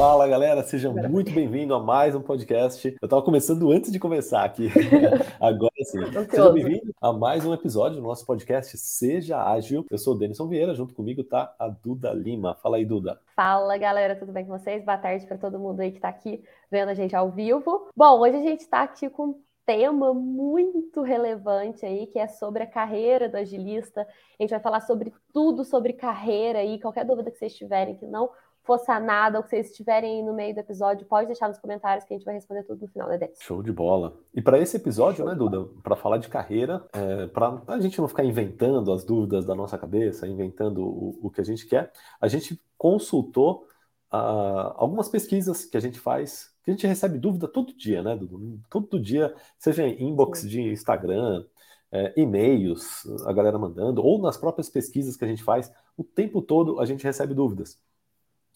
[0.00, 2.88] Fala galera, sejam muito bem-vindos a mais um podcast.
[2.88, 4.70] Eu estava começando antes de começar aqui,
[5.38, 5.98] agora sim.
[6.30, 9.84] Seja bem-vindo a mais um episódio do nosso podcast Seja Ágil.
[9.90, 12.54] Eu sou o Denison Vieira, junto comigo tá a Duda Lima.
[12.62, 13.20] Fala aí, Duda.
[13.36, 14.82] Fala galera, tudo bem com vocês?
[14.82, 17.90] Boa tarde para todo mundo aí que está aqui vendo a gente ao vivo.
[17.94, 22.66] Bom, hoje a gente está aqui com tema muito relevante aí, que é sobre a
[22.66, 24.00] carreira do agilista.
[24.00, 28.06] A gente vai falar sobre tudo sobre carreira aí, qualquer dúvida que vocês tiverem que
[28.06, 28.30] não
[28.70, 32.04] for sanada ou que vocês estiverem aí no meio do episódio, pode deixar nos comentários
[32.04, 33.36] que a gente vai responder tudo no final, né, Denis?
[33.40, 34.16] Show de bola.
[34.32, 38.06] E para esse episódio, né, Duda, para falar de carreira, é, para a gente não
[38.06, 42.28] ficar inventando as dúvidas da nossa cabeça, inventando o, o que a gente quer, a
[42.28, 43.66] gente consultou
[44.12, 48.20] uh, algumas pesquisas que a gente faz que a gente recebe dúvida todo dia, né?
[48.68, 50.48] Todo dia, seja em inbox Sim.
[50.48, 51.42] de Instagram,
[51.90, 56.42] é, e-mails, a galera mandando, ou nas próprias pesquisas que a gente faz, o tempo
[56.42, 57.80] todo a gente recebe dúvidas.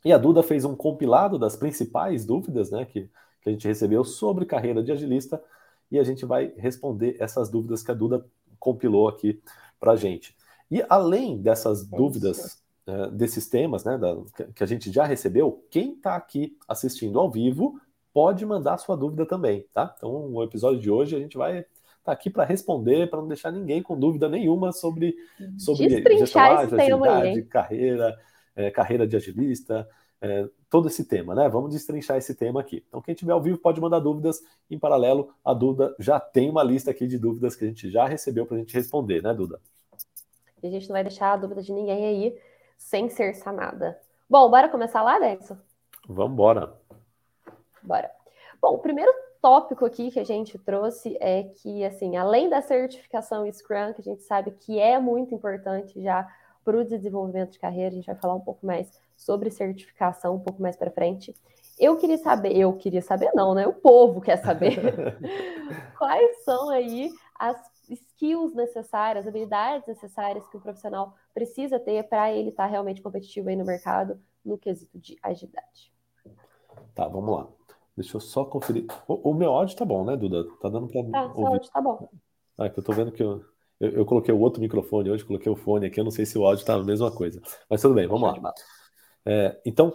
[0.05, 3.08] E a Duda fez um compilado das principais dúvidas né, que,
[3.41, 5.42] que a gente recebeu sobre carreira de agilista,
[5.91, 8.25] e a gente vai responder essas dúvidas que a Duda
[8.58, 9.41] compilou aqui
[9.78, 10.36] para a gente.
[10.70, 14.16] E além dessas dúvidas, é, desses temas né, da,
[14.55, 17.80] que a gente já recebeu, quem está aqui assistindo ao vivo
[18.12, 19.92] pode mandar sua dúvida também, tá?
[19.97, 21.69] Então, o episódio de hoje a gente vai estar
[22.05, 25.16] tá aqui para responder, para não deixar ninguém com dúvida nenhuma sobre,
[25.58, 25.88] sobre
[26.19, 28.19] gestionagem, agilidade, carreira,
[28.56, 29.88] é, carreira de agilista,
[30.20, 31.48] é, todo esse tema, né?
[31.48, 32.84] Vamos destrinchar esse tema aqui.
[32.88, 34.41] Então, quem tiver ao vivo pode mandar dúvidas.
[34.70, 38.06] Em paralelo, a Duda já tem uma lista aqui de dúvidas que a gente já
[38.06, 39.60] recebeu para a gente responder, né, Duda?
[40.62, 42.38] E a gente não vai deixar a dúvida de ninguém aí
[42.78, 44.00] sem ser sanada.
[44.28, 45.58] Bom, bora começar lá, Nelson?
[46.08, 46.72] Vamos embora.
[47.82, 48.10] Bora.
[48.60, 53.44] Bom, o primeiro tópico aqui que a gente trouxe é que, assim, além da certificação
[53.52, 56.27] Scrum, que a gente sabe que é muito importante já
[56.65, 60.41] para o desenvolvimento de carreira, a gente vai falar um pouco mais sobre certificação um
[60.41, 61.34] pouco mais para frente.
[61.79, 63.66] Eu queria saber, eu queria saber não, né?
[63.66, 64.78] O povo quer saber
[65.99, 67.56] quais são aí as
[67.88, 73.49] skills necessárias, habilidades necessárias que o profissional precisa ter para ele estar tá realmente competitivo
[73.49, 75.93] aí no mercado no quesito de agilidade.
[76.94, 77.49] Tá, vamos lá.
[77.97, 78.87] Deixa eu só conferir.
[79.06, 80.44] O, o meu áudio tá bom, né, Duda?
[80.61, 81.47] Tá dando para tá, ouvir?
[81.47, 82.09] áudio tá bom.
[82.59, 83.44] Ah, é que eu tô vendo que eu,
[83.84, 86.39] eu, eu, coloquei o outro microfone hoje, coloquei o fone aqui, eu não sei se
[86.39, 87.41] o áudio tá a mesma coisa.
[87.69, 88.53] Mas tudo bem, vamos lá.
[89.27, 89.93] É, então,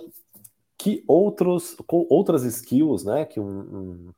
[0.77, 4.11] que outros, outras skills, né, que um,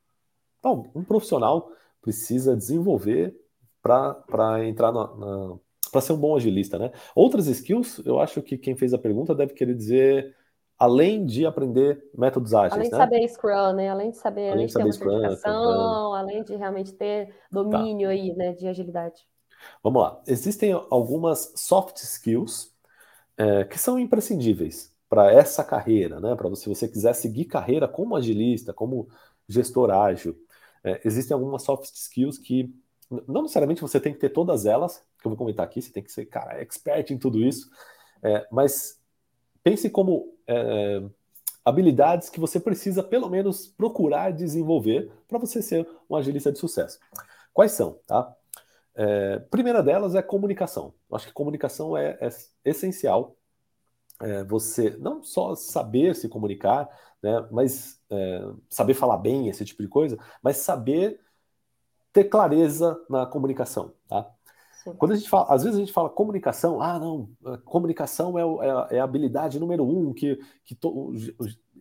[0.64, 1.70] um, um profissional
[2.02, 3.36] precisa desenvolver
[3.82, 5.58] para entrar na, na
[5.92, 6.92] para ser um bom agilista, né?
[7.14, 10.34] Outras skills, eu acho que quem fez a pergunta deve querer dizer
[10.80, 12.74] além de aprender métodos ágeis.
[12.74, 12.98] Além de né?
[12.98, 13.90] saber Scrum, né?
[13.90, 18.14] Além de saber, além, além de, de Scrum, certificação, além de realmente ter domínio tá.
[18.14, 19.22] aí, né, de agilidade.
[19.84, 20.22] Vamos lá.
[20.28, 22.72] Existem algumas soft skills
[23.38, 26.36] é, que são imprescindíveis para essa carreira, né?
[26.36, 29.10] Para se você quiser seguir carreira como agilista, como
[29.48, 30.38] gestor ágil,
[30.84, 32.74] é, existem algumas soft skills que
[33.28, 36.02] não necessariamente você tem que ter todas elas, que eu vou comentar aqui, você tem
[36.02, 37.70] que ser, cara, expert em tudo isso,
[38.24, 39.00] é, mas
[39.64, 41.04] pense como é,
[41.64, 47.00] habilidades que você precisa, pelo menos, procurar desenvolver para você ser um agilista de sucesso.
[47.54, 48.00] Quais são?
[48.08, 48.34] Tá?
[49.04, 50.94] É, primeira delas é comunicação.
[51.10, 52.30] Eu acho que comunicação é, é
[52.64, 53.36] essencial.
[54.22, 56.88] É, você não só saber se comunicar,
[57.24, 61.20] né, mas é, saber falar bem, esse tipo de coisa, mas saber
[62.14, 63.92] ter clareza na comunicação.
[64.08, 64.30] Tá?
[65.00, 67.30] Quando a gente fala, às vezes a gente fala comunicação, ah, não,
[67.66, 71.12] comunicação é, é, é a habilidade número um que, que to,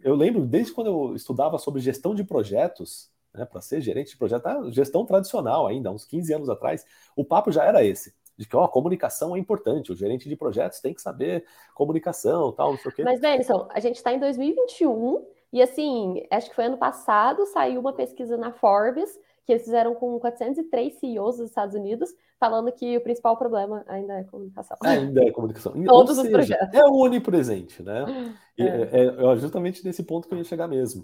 [0.02, 4.17] eu lembro desde quando eu estudava sobre gestão de projetos, né, para ser gerente de
[4.17, 6.85] projeto, ah, gestão tradicional ainda, uns 15 anos atrás,
[7.17, 8.15] o papo já era esse.
[8.37, 12.53] De que ó, a comunicação é importante, o gerente de projetos tem que saber comunicação,
[12.53, 13.05] tal, não sei o quê.
[13.05, 17.81] Mas, Denison, a gente está em 2021 e assim, acho que foi ano passado, saiu
[17.81, 19.19] uma pesquisa na Forbes
[19.51, 24.15] que eles fizeram com 403 CEOs dos Estados Unidos, falando que o principal problema ainda
[24.15, 24.77] é comunicação.
[24.85, 25.73] Ainda é comunicação.
[25.85, 26.75] Todos seja, os projetos.
[26.75, 28.05] É onipresente, né?
[28.61, 28.65] É.
[28.65, 31.03] É, é justamente nesse ponto que eu ia chegar mesmo.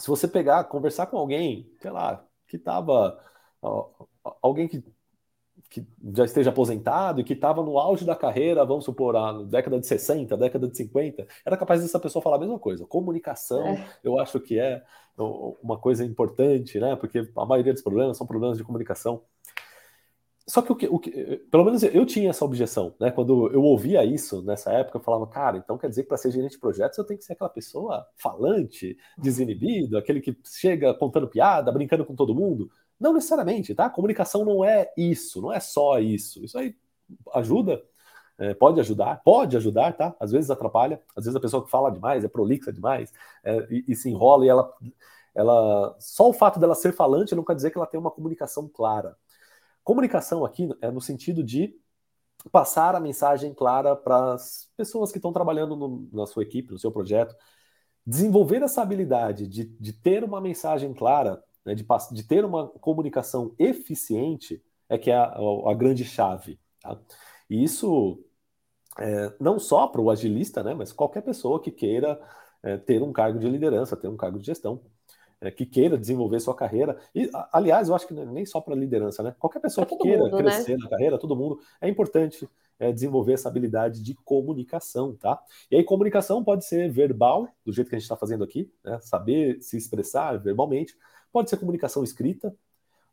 [0.00, 3.18] Se você pegar, conversar com alguém, sei lá, que estava.
[4.42, 4.82] Alguém que
[5.70, 9.78] que já esteja aposentado e que estava no auge da carreira, vamos supor, na década
[9.78, 12.84] de 60, década de 50, era capaz dessa pessoa falar a mesma coisa.
[12.86, 13.86] Comunicação, é.
[14.02, 14.82] eu acho que é
[15.16, 16.96] uma coisa importante, né?
[16.96, 19.22] Porque a maioria dos problemas são problemas de comunicação.
[20.50, 21.10] Só que o que, o que
[21.48, 23.12] pelo menos eu tinha essa objeção, né?
[23.12, 26.32] Quando eu ouvia isso nessa época, eu falava, cara, então quer dizer que para ser
[26.32, 31.28] gerente de projetos eu tenho que ser aquela pessoa falante, desinibido, aquele que chega contando
[31.28, 32.68] piada, brincando com todo mundo.
[32.98, 33.88] Não necessariamente, tá?
[33.88, 36.44] Comunicação não é isso, não é só isso.
[36.44, 36.74] Isso aí
[37.32, 37.80] ajuda,
[38.36, 40.16] é, pode ajudar, pode ajudar, tá?
[40.18, 43.12] Às vezes atrapalha, às vezes a pessoa que fala demais, é prolixa demais,
[43.44, 44.74] é, e, e, se enrola e ela,
[45.32, 45.96] ela.
[46.00, 49.16] Só o fato dela ser falante não quer dizer que ela tem uma comunicação clara.
[49.90, 51.74] Comunicação aqui é no sentido de
[52.52, 56.78] passar a mensagem clara para as pessoas que estão trabalhando no, na sua equipe, no
[56.78, 57.34] seu projeto.
[58.06, 63.52] Desenvolver essa habilidade de, de ter uma mensagem clara, né, de, de ter uma comunicação
[63.58, 65.34] eficiente, é que é a,
[65.66, 66.60] a grande chave.
[66.80, 66.96] Tá?
[67.50, 68.22] E isso
[68.96, 72.16] é, não só para o agilista, né, mas qualquer pessoa que queira
[72.62, 74.80] é, ter um cargo de liderança, ter um cargo de gestão,
[75.40, 76.98] é, que queira desenvolver sua carreira.
[77.14, 79.34] E, aliás, eu acho que nem só para liderança, né?
[79.38, 80.42] Qualquer pessoa que queira mundo, né?
[80.42, 80.84] crescer né?
[80.84, 82.48] na carreira, todo mundo, é importante
[82.78, 85.40] é, desenvolver essa habilidade de comunicação, tá?
[85.70, 88.98] E aí, comunicação pode ser verbal, do jeito que a gente está fazendo aqui, né?
[89.00, 90.96] saber se expressar verbalmente,
[91.32, 92.54] pode ser comunicação escrita,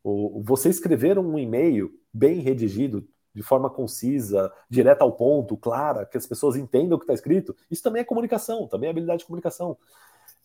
[0.02, 6.16] ou você escrever um e-mail bem redigido, de forma concisa, direta ao ponto, clara, que
[6.16, 9.26] as pessoas entendam o que está escrito, isso também é comunicação, também é habilidade de
[9.26, 9.76] comunicação.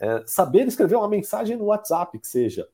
[0.03, 2.67] É, saber escrever uma mensagem no WhatsApp, que seja,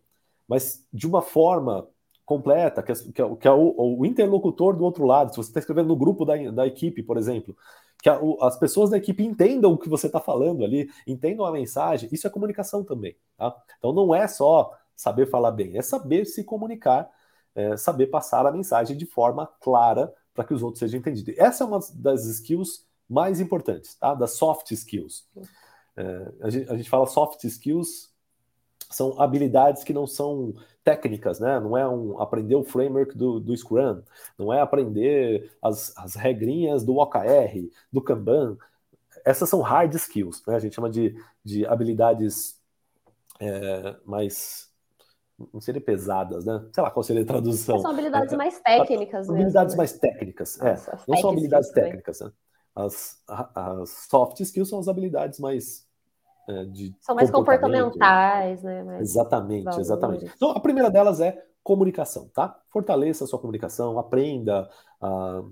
[0.47, 1.87] mas de uma forma
[2.25, 5.51] completa, que, é, que é, que é o, o, interlocutor do outro lado, se você
[5.51, 7.55] está escrevendo no grupo da, da equipe, por exemplo,
[8.01, 11.45] que a, o, as pessoas da equipe entendam o que você está falando ali, entendam
[11.45, 13.15] a mensagem, isso é comunicação também.
[13.37, 13.55] Tá?
[13.77, 17.11] Então não é só saber falar bem, é saber se comunicar,
[17.53, 21.37] é, saber passar a mensagem de forma clara para que os outros sejam entendidos.
[21.37, 24.15] Essa é uma das skills mais importantes, tá?
[24.15, 25.27] das soft skills.
[25.99, 28.09] É, a, gente, a gente fala soft skills,
[28.89, 31.59] são habilidades que não são técnicas, né?
[31.59, 34.01] Não é um aprender o framework do, do Scrum,
[34.37, 38.57] não é aprender as, as regrinhas do OKR, do Kanban.
[39.25, 40.55] Essas são hard skills, né?
[40.55, 41.13] A gente chama de,
[41.43, 42.57] de habilidades
[43.41, 44.69] é, mais
[45.53, 46.65] não seria pesadas, né?
[46.73, 47.79] Sei lá qual seria a tradução.
[47.79, 49.77] São habilidades é, mais técnicas, mesmo, Habilidades né?
[49.77, 50.71] mais técnicas, é.
[50.71, 52.31] Nossa, não são habilidades técnicas, né?
[52.75, 55.88] As, as soft skills são as habilidades mais
[56.49, 58.83] é, de são mais comportamentais, né?
[58.83, 59.85] Mais exatamente, valores.
[59.85, 60.31] exatamente.
[60.35, 62.59] Então a primeira delas é comunicação, tá?
[62.69, 64.67] Fortaleça a sua comunicação, aprenda
[64.99, 65.43] a,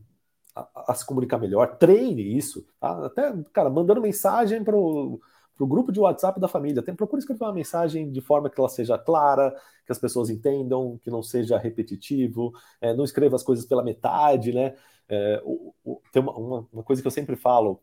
[0.55, 3.05] a, a se comunicar melhor, treine isso, tá?
[3.05, 5.19] Até, cara, mandando mensagem para o
[5.59, 6.81] grupo de WhatsApp da família.
[6.81, 9.55] Tem, procure escrever uma mensagem de forma que ela seja clara,
[9.85, 12.51] que as pessoas entendam, que não seja repetitivo,
[12.81, 14.73] é, não escreva as coisas pela metade, né?
[15.07, 17.79] É, o, o, tem uma, uma, coisa que eu sempre falo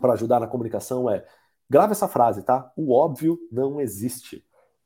[0.00, 1.24] para ajudar na comunicação é
[1.72, 2.70] grave essa frase, tá?
[2.76, 4.44] O óbvio não existe.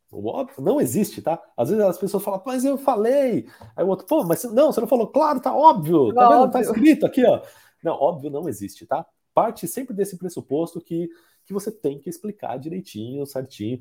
[0.08, 1.42] O óbvio não existe, tá?
[1.56, 3.48] Às vezes as pessoas falam, mas eu falei.
[3.74, 6.42] Aí o outro, pô, mas não, você não falou, claro, tá óbvio, tá, tá vendo?
[6.42, 6.52] Óbvio.
[6.52, 7.42] Tá escrito aqui, ó.
[7.82, 9.04] Não, óbvio não existe, tá?
[9.34, 11.10] Parte sempre desse pressuposto que,
[11.44, 13.80] que você tem que explicar direitinho, certinho.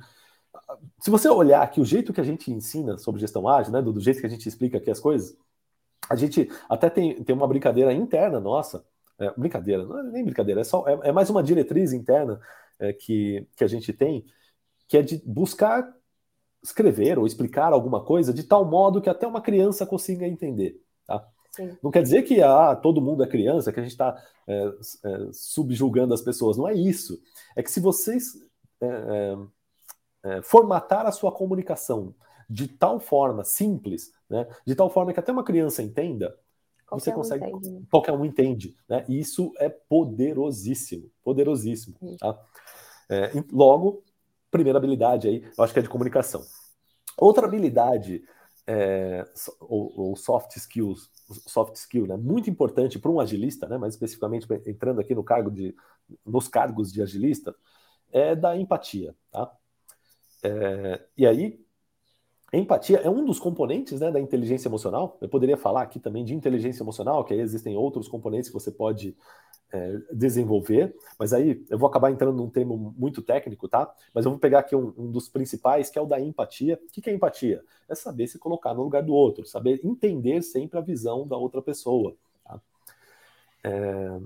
[0.99, 3.93] Se você olhar aqui o jeito que a gente ensina sobre gestão ágil, né, do,
[3.93, 5.37] do jeito que a gente explica aqui as coisas,
[6.09, 8.83] a gente até tem, tem uma brincadeira interna nossa,
[9.19, 12.41] é, brincadeira, não é nem brincadeira, é, só, é, é mais uma diretriz interna
[12.80, 14.25] é, que, que a gente tem,
[14.88, 15.94] que é de buscar
[16.63, 20.81] escrever ou explicar alguma coisa de tal modo que até uma criança consiga entender.
[21.06, 21.27] Tá?
[21.81, 24.66] Não quer dizer que ah, todo mundo é criança, que a gente está é,
[25.06, 26.57] é, subjulgando as pessoas.
[26.57, 27.19] Não é isso.
[27.56, 28.33] É que se vocês
[28.81, 32.13] é, é, é formatar a sua comunicação
[32.50, 36.36] de tal forma simples, né, de tal forma que até uma criança entenda,
[36.95, 37.45] qualquer você consegue.
[37.45, 37.88] Um entende.
[37.89, 38.77] Qualquer um entende.
[38.88, 39.06] Né?
[39.07, 41.10] E isso é poderosíssimo.
[41.24, 41.96] Poderosíssimo.
[42.19, 42.39] Tá?
[43.10, 44.03] É, logo,
[44.50, 46.41] primeira habilidade aí, eu acho que é de comunicação.
[47.17, 48.24] Outra habilidade,
[48.67, 49.25] é,
[49.60, 51.10] ou, ou, soft skills,
[51.48, 55.50] soft skill, né, muito importante para um agilista, né, mais especificamente entrando aqui no cargo
[55.50, 55.75] de,
[56.25, 57.55] nos cargos de agilista,
[58.12, 59.51] é da empatia, tá?
[60.43, 61.64] É, e aí,
[62.57, 65.17] empatia é um dos componentes né, da inteligência emocional.
[65.19, 68.71] Eu poderia falar aqui também de inteligência emocional, que aí existem outros componentes que você
[68.71, 69.15] pode
[69.71, 73.93] é, desenvolver, mas aí eu vou acabar entrando num termo muito técnico, tá?
[74.13, 76.79] Mas eu vou pegar aqui um, um dos principais, que é o da empatia.
[76.88, 77.62] O que, é empatia?
[77.89, 81.62] É saber se colocar no lugar do outro, saber entender sempre a visão da outra
[81.62, 82.15] pessoa.
[82.43, 82.62] Tá?
[83.63, 84.19] É,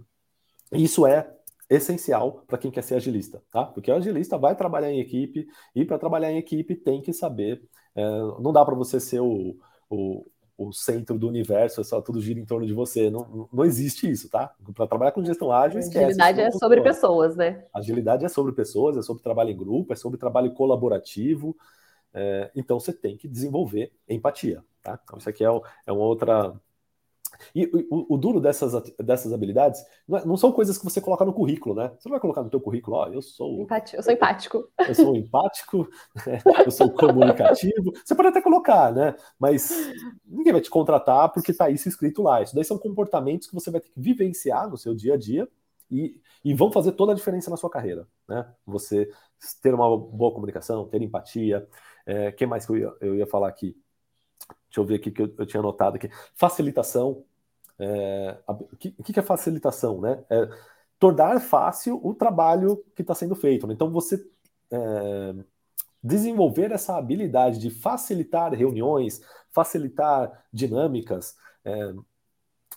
[0.74, 1.36] isso é
[1.69, 3.63] essencial para quem quer ser agilista, tá?
[3.65, 7.62] Porque o agilista vai trabalhar em equipe e para trabalhar em equipe tem que saber.
[8.00, 9.56] É, não dá para você ser o,
[9.89, 10.25] o
[10.60, 13.10] o centro do universo, é só tudo gira em torno de você.
[13.10, 14.53] Não, não existe isso, tá?
[14.75, 16.03] Para trabalhar com gestão ágil, esquece.
[16.03, 17.63] Agilidade é sobre pessoas, né?
[17.74, 21.56] Agilidade é sobre pessoas, é sobre trabalho em grupo, é sobre trabalho colaborativo.
[22.13, 25.00] É, então você tem que desenvolver empatia, tá?
[25.01, 25.48] Então isso aqui é,
[25.88, 26.53] é uma outra
[27.53, 31.25] E o, o, duro dessas, dessas habilidades não, é, não, são coisas que você coloca
[31.25, 31.91] no currículo, né?
[31.98, 33.62] Você não vai colocar no teu currículo, ó, oh, eu sou...
[33.62, 34.71] Empático, eu sou empático.
[34.88, 35.89] Eu sou empático,
[36.25, 36.41] né?
[36.65, 37.91] eu sou comunicativo.
[38.03, 39.15] Você pode até colocar, né?
[39.39, 39.71] Mas
[40.25, 42.41] ninguém vai te contratar porque tá isso escrito lá.
[42.41, 45.48] Isso daí são comportamentos que você vai ter que vivenciar no seu dia a dia
[45.89, 48.45] e, e vão fazer toda a diferença na sua carreira, né?
[48.65, 49.09] Você
[49.62, 51.67] ter uma boa comunicação, ter empatia.
[52.05, 53.75] É, que mais que eu ia, eu ia falar aqui?
[54.68, 56.10] Deixa eu ver aqui que eu, eu tinha anotado aqui.
[56.36, 57.24] Facilitação.
[57.79, 60.01] É, o que, que, é facilitação?
[60.01, 60.24] Né?
[60.29, 60.50] É
[61.00, 63.65] tornar fácil o trabalho que está sendo feito.
[63.65, 63.74] Né?
[63.74, 64.24] Então, você
[64.72, 65.36] é,
[66.03, 71.94] desenvolver essa habilidade de facilitar reuniões, facilitar dinâmicas, é,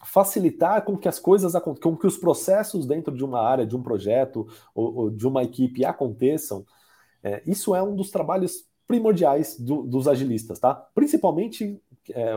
[0.05, 3.83] facilitar com que as coisas, com que os processos dentro de uma área, de um
[3.83, 6.65] projeto ou, ou de uma equipe aconteçam,
[7.23, 10.75] é, isso é um dos trabalhos primordiais do, dos agilistas, tá?
[10.95, 12.35] Principalmente é,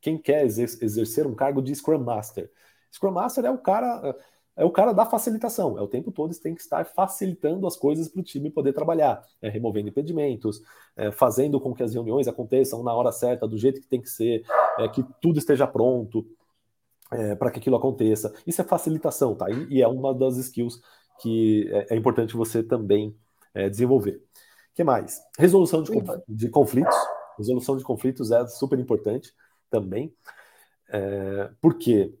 [0.00, 2.50] quem quer exercer um cargo de Scrum Master.
[2.92, 4.14] Scrum Master é o cara
[4.56, 5.76] é o cara da facilitação.
[5.78, 9.22] É o tempo todo tem que estar facilitando as coisas para o time poder trabalhar,
[9.42, 10.62] é, removendo impedimentos,
[10.96, 14.08] é, fazendo com que as reuniões aconteçam na hora certa, do jeito que tem que
[14.08, 14.44] ser,
[14.78, 16.24] é, que tudo esteja pronto
[17.12, 18.32] é, para que aquilo aconteça.
[18.46, 19.50] Isso é facilitação, tá?
[19.50, 20.80] E, e é uma das skills
[21.20, 23.16] que é, é importante você também
[23.52, 24.22] é, desenvolver.
[24.74, 25.22] O que mais?
[25.38, 25.92] Resolução de,
[26.28, 26.96] de conflitos.
[27.38, 29.32] Resolução de conflitos é super importante
[29.70, 30.12] também.
[30.88, 32.12] É, porque,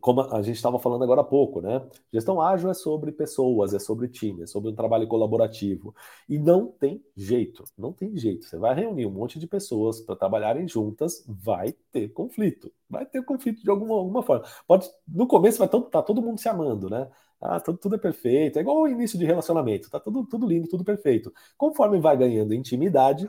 [0.00, 1.84] como a gente estava falando agora há pouco, né?
[2.12, 5.92] Gestão ágil é sobre pessoas, é sobre time, é sobre um trabalho colaborativo.
[6.28, 8.46] E não tem jeito, não tem jeito.
[8.46, 12.72] Você vai reunir um monte de pessoas para trabalharem juntas, vai ter conflito.
[12.88, 14.44] Vai ter conflito de alguma, alguma forma.
[14.68, 17.10] Pode, no começo vai estar tá todo mundo se amando, né?
[17.40, 18.58] Ah, tudo, tudo é perfeito.
[18.58, 21.32] É igual o início de relacionamento, tá tudo, tudo lindo, tudo perfeito.
[21.56, 23.28] Conforme vai ganhando intimidade,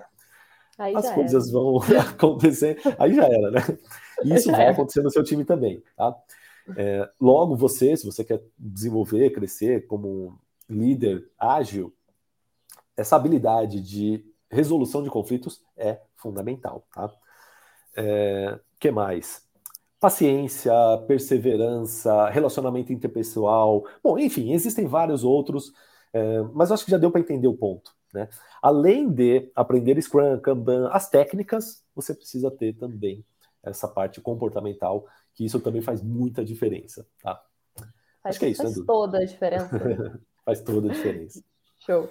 [0.78, 1.54] Aí as coisas era.
[1.54, 2.80] vão acontecer.
[2.98, 3.62] Aí já era, né?
[4.24, 6.16] Isso vai acontecer no seu time também, tá?
[6.76, 10.38] É, logo, você, se você quer desenvolver, crescer como
[10.70, 11.94] líder ágil,
[12.96, 17.12] essa habilidade de resolução de conflitos é fundamental, tá?
[17.96, 19.47] É, que mais?
[20.00, 20.72] Paciência,
[21.08, 23.84] perseverança, relacionamento interpessoal.
[24.04, 25.74] Bom, enfim, existem vários outros,
[26.13, 27.92] é, mas acho que já deu para entender o ponto.
[28.13, 28.30] Né?
[28.62, 33.25] Além de aprender Scrum, Kanban, as técnicas, você precisa ter também
[33.63, 37.08] essa parte comportamental, que isso também faz muita diferença.
[37.22, 37.42] Tá?
[37.75, 37.89] Faz,
[38.24, 40.22] Acho que é isso, faz né, toda a diferença.
[40.46, 41.44] faz toda a diferença.
[41.86, 42.10] Show.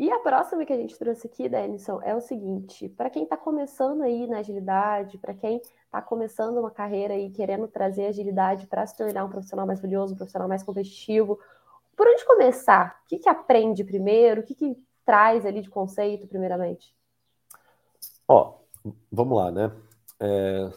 [0.00, 3.36] E a próxima que a gente trouxe aqui, Denison, é o seguinte: para quem está
[3.36, 8.86] começando aí na agilidade, para quem está começando uma carreira e querendo trazer agilidade para
[8.86, 11.38] se tornar um profissional mais valioso, um profissional mais competitivo,
[11.94, 12.98] por onde começar?
[13.04, 14.40] O que, que aprende primeiro?
[14.40, 16.94] O que, que traz ali de conceito, primeiramente?
[18.26, 18.54] Ó,
[19.12, 19.70] vamos lá, né?
[20.18, 20.70] É,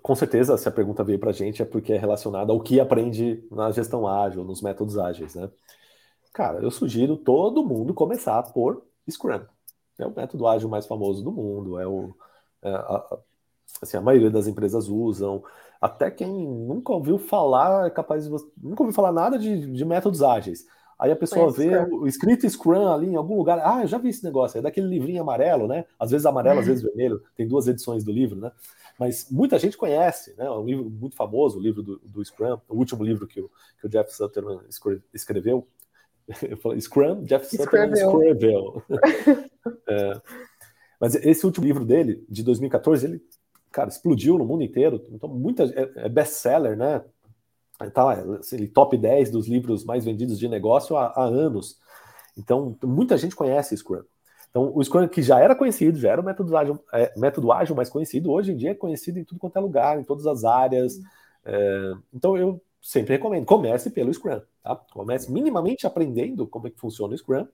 [0.00, 2.78] com certeza, se a pergunta veio para a gente é porque é relacionada ao que
[2.78, 5.50] aprende na gestão ágil, nos métodos ágeis, né?
[6.32, 9.42] Cara, eu sugiro todo mundo começar por Scrum.
[9.98, 12.14] É o método ágil mais famoso do mundo, é o
[12.62, 13.18] é, a,
[13.82, 15.42] assim, a maioria das empresas usam.
[15.80, 20.22] Até quem nunca ouviu falar é capaz de nunca ouviu falar nada de, de métodos
[20.22, 20.64] ágeis.
[20.98, 23.58] Aí a pessoa vê o escrito Scrum ali em algum lugar.
[23.64, 24.58] Ah, eu já vi esse negócio.
[24.58, 25.84] É daquele livrinho amarelo, né?
[25.98, 26.70] Às vezes amarelo, às uhum.
[26.70, 27.20] vezes vermelho.
[27.34, 28.52] Tem duas edições do livro, né?
[28.96, 30.46] Mas muita gente conhece, né?
[30.46, 33.50] É um livro muito famoso, o livro do, do Scrum, o último livro que o,
[33.80, 34.62] que o Jeff Sutherland
[35.12, 35.66] escreveu.
[36.42, 38.82] Eu falei Scrum, Jeff Sutherland escreveu.
[39.88, 40.20] é,
[41.00, 43.22] mas esse último livro dele, de 2014, ele,
[43.70, 45.04] cara, explodiu no mundo inteiro.
[45.10, 47.02] Então, muita é, é best-seller, né?
[47.90, 51.78] tá, assim, top 10 dos livros mais vendidos de negócio há, há, anos.
[52.36, 54.02] Então, muita gente conhece Scrum.
[54.50, 57.74] Então, o Scrum que já era conhecido, já era o método ágil, é, método ágil
[57.74, 60.44] mais conhecido, hoje em dia é conhecido em tudo quanto é lugar, em todas as
[60.44, 61.00] áreas.
[61.44, 64.76] É, então, eu sempre recomendo, comece pelo Scrum, tá?
[64.92, 67.46] Comece minimamente aprendendo como é que funciona o Scrum.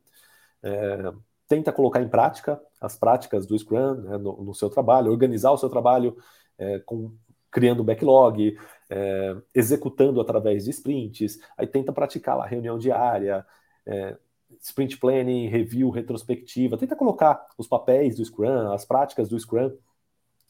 [0.62, 1.12] É,
[1.48, 5.58] tenta colocar em prática as práticas do Scrum né, no, no, seu trabalho, organizar o
[5.58, 6.16] seu trabalho
[6.58, 7.12] é, com,
[7.50, 8.56] criando backlog,
[8.90, 13.46] é, executando através de sprints, aí tenta praticar lá reunião diária,
[13.86, 14.16] é,
[14.60, 19.72] sprint planning, review, retrospectiva, tenta colocar os papéis do Scrum, as práticas do Scrum.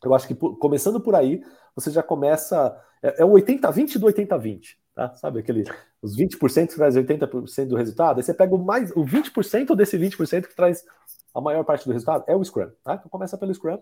[0.03, 1.43] Eu acho que por, começando por aí,
[1.75, 2.77] você já começa.
[3.03, 5.15] É, é o 80-20 do 80-20, tá?
[5.15, 5.65] Sabe aquele.
[6.03, 9.97] Os 20% que traz 80% do resultado, aí você pega o mais o 20% desse
[9.97, 10.85] 20% que traz
[11.33, 12.95] a maior parte do resultado, é o Scrum, tá?
[12.95, 13.79] Então começa pelo Scrum,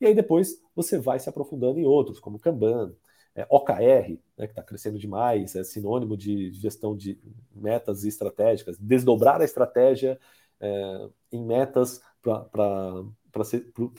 [0.00, 2.94] e aí depois você vai se aprofundando em outros, como Kanban,
[3.34, 7.20] é, OKR, né, que está crescendo demais, é sinônimo de gestão de
[7.54, 10.18] metas estratégicas, desdobrar a estratégia
[10.60, 13.04] é, em metas para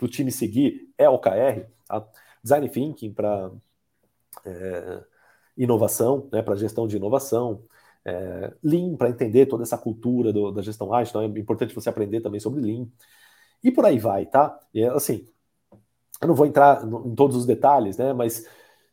[0.02, 2.08] o time seguir é OKR, tá?
[2.42, 3.52] Design Thinking para
[4.46, 5.04] é,
[5.58, 7.64] inovação, né, para gestão de inovação,
[8.04, 11.90] é, Lean para entender toda essa cultura do, da gestão ágil, então é importante você
[11.90, 12.88] aprender também sobre Lean.
[13.64, 14.60] E por aí vai, tá?
[14.74, 15.26] E, assim,
[16.22, 18.14] eu não vou entrar em todos os detalhes, né?
[18.14, 18.46] Mas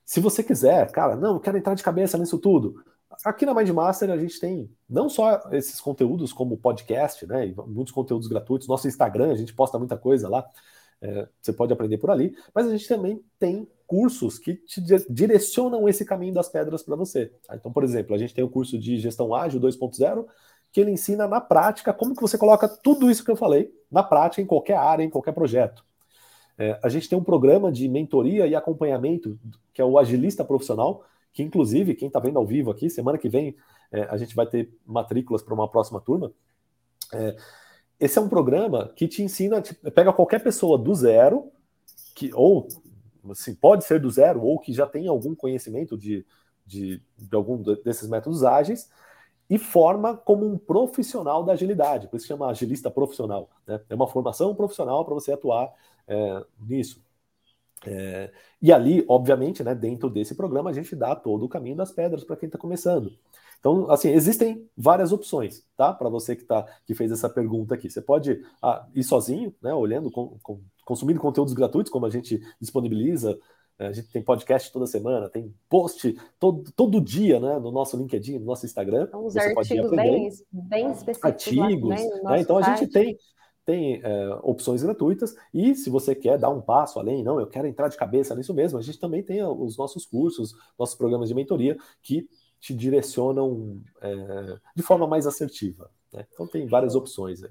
[0.05, 2.83] se você quiser, cara, não, quero entrar de cabeça nisso tudo.
[3.25, 7.53] Aqui na Mindmaster a gente tem não só esses conteúdos como podcast, né?
[7.67, 8.67] Muitos conteúdos gratuitos.
[8.67, 10.45] Nosso Instagram, a gente posta muita coisa lá.
[11.01, 14.81] É, você pode aprender por ali, mas a gente também tem cursos que te
[15.11, 17.27] direcionam esse caminho das pedras para você.
[17.47, 17.55] Tá?
[17.55, 20.25] Então, por exemplo, a gente tem o curso de gestão ágil 2.0,
[20.73, 24.03] que ele ensina na prática como que você coloca tudo isso que eu falei na
[24.03, 25.85] prática em qualquer área, em qualquer projeto.
[26.57, 29.39] É, a gente tem um programa de mentoria e acompanhamento,
[29.75, 33.29] que é o Agilista Profissional, que inclusive, quem está vendo ao vivo aqui, semana que
[33.29, 33.55] vem
[33.93, 36.33] é, a gente vai ter matrículas para uma próxima turma.
[37.13, 37.37] É,
[38.01, 41.53] esse é um programa que te ensina, te pega qualquer pessoa do zero,
[42.15, 42.67] que ou
[43.31, 46.25] assim, pode ser do zero, ou que já tem algum conhecimento de,
[46.67, 48.91] de, de algum desses métodos ágeis,
[49.49, 53.51] e forma como um profissional da agilidade, por isso chama agilista profissional.
[53.67, 53.81] Né?
[53.91, 55.73] É uma formação profissional para você atuar
[56.09, 57.03] é, nisso.
[57.87, 61.91] É, e ali, obviamente, né, dentro desse programa, a gente dá todo o caminho das
[61.91, 63.13] pedras para quem está começando.
[63.63, 65.93] Então, assim, existem várias opções, tá?
[65.93, 67.89] Para você que, tá, que fez essa pergunta aqui.
[67.89, 69.73] Você pode ah, ir sozinho, né?
[69.73, 73.39] Olhando, com, com, consumindo conteúdos gratuitos, como a gente disponibiliza.
[73.79, 77.57] Né, a gente tem podcast toda semana, tem post todo, todo dia, né?
[77.61, 79.05] No nosso LinkedIn, no nosso Instagram.
[79.05, 81.31] Então, os artigos bem, bem específicos.
[81.31, 81.89] Artigos.
[81.89, 82.41] Né?
[82.41, 82.69] Então, site.
[82.69, 83.17] a gente tem
[83.65, 87.67] tem é, opções gratuitas e se você quer dar um passo além, não, eu quero
[87.67, 91.35] entrar de cabeça nisso mesmo, a gente também tem os nossos cursos, nossos programas de
[91.35, 92.29] mentoria que
[92.61, 95.91] te direcionam é, de forma mais assertiva.
[96.13, 96.27] Né?
[96.33, 97.51] Então tem várias opções aí.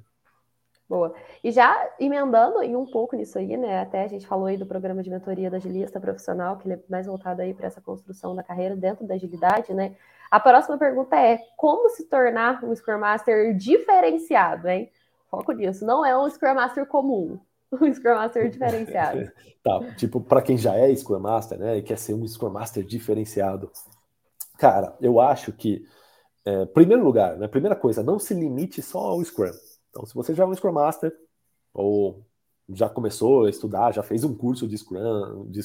[0.87, 1.13] Boa.
[1.41, 3.79] E já emendando em um pouco nisso aí, né?
[3.79, 6.83] Até a gente falou aí do programa de mentoria da agilista profissional, que ele é
[6.89, 9.95] mais voltado aí para essa construção da carreira dentro da agilidade, né?
[10.29, 14.91] A próxima pergunta é como se tornar um Scrum Master diferenciado, hein?
[15.31, 15.85] Foco nisso.
[15.85, 17.39] Não é um Scrum Master comum,
[17.71, 19.31] um Scrum Master diferenciado.
[19.63, 22.83] tá, tipo, para quem já é Scrum Master, né, e quer ser um Scrum Master
[22.83, 23.71] diferenciado,
[24.61, 25.83] Cara, eu acho que,
[26.45, 29.49] é, primeiro lugar, né, primeira coisa, não se limite só ao Scrum.
[29.89, 31.11] Então, se você já é um Scrum Master,
[31.73, 32.23] ou
[32.69, 35.61] já começou a estudar, já fez um curso de Scrum, de,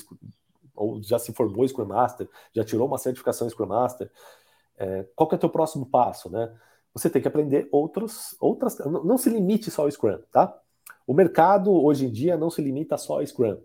[0.74, 4.11] ou já se formou Scrum Master, já tirou uma certificação Scrum Master,
[4.79, 6.50] é, qual que é o teu próximo passo, né?
[6.96, 10.59] Você tem que aprender outros, outras, não, não se limite só ao Scrum, tá?
[11.06, 13.59] O mercado hoje em dia não se limita só ao Scrum.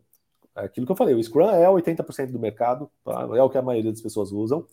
[0.54, 3.22] É aquilo que eu falei, o Scrum é 80% do mercado, tá?
[3.34, 4.68] é o que a maioria das pessoas usam.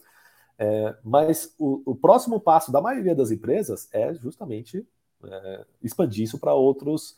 [0.59, 4.85] É, mas o, o, próximo passo da maioria das empresas é justamente
[5.25, 7.17] é, expandir isso para outros.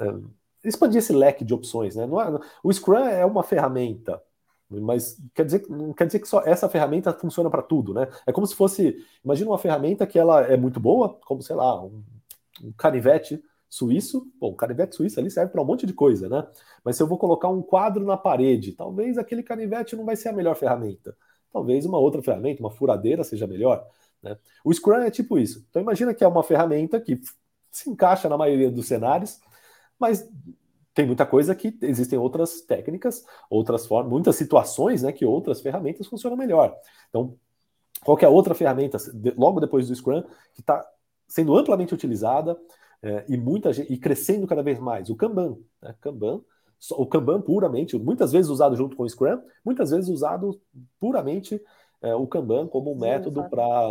[0.00, 0.14] É,
[0.64, 1.96] expandir esse leque de opções.
[1.96, 2.04] Né?
[2.04, 4.22] É, o Scrum é uma ferramenta,
[4.80, 5.64] mas quer dizer,
[5.96, 7.92] quer dizer que só essa ferramenta funciona para tudo.
[7.94, 8.08] Né?
[8.26, 8.96] É como se fosse.
[9.24, 12.02] Imagina uma ferramenta que ela é muito boa, como sei lá, um,
[12.62, 16.46] um canivete suíço, bom, o canivete suíço ali serve para um monte de coisa, né?
[16.84, 20.28] Mas se eu vou colocar um quadro na parede, talvez aquele canivete não vai ser
[20.28, 21.16] a melhor ferramenta
[21.52, 23.86] talvez uma outra ferramenta, uma furadeira seja melhor.
[24.22, 24.36] Né?
[24.64, 25.64] O Scrum é tipo isso.
[25.68, 27.20] Então imagina que é uma ferramenta que
[27.70, 29.40] se encaixa na maioria dos cenários,
[29.98, 30.28] mas
[30.94, 36.06] tem muita coisa que existem outras técnicas, outras formas, muitas situações né, que outras ferramentas
[36.06, 36.76] funcionam melhor.
[37.08, 37.36] Então,
[38.04, 38.98] qualquer outra ferramenta,
[39.36, 40.84] logo depois do Scrum, que está
[41.26, 42.58] sendo amplamente utilizada
[43.02, 45.56] é, e muita gente, e crescendo cada vez mais, o Kanban.
[45.80, 45.94] Né?
[46.00, 46.42] Kanban
[46.90, 50.60] o Kanban puramente, muitas vezes usado junto com o Scrum, muitas vezes usado
[50.98, 51.62] puramente
[52.00, 53.88] é, o Kanban como um método para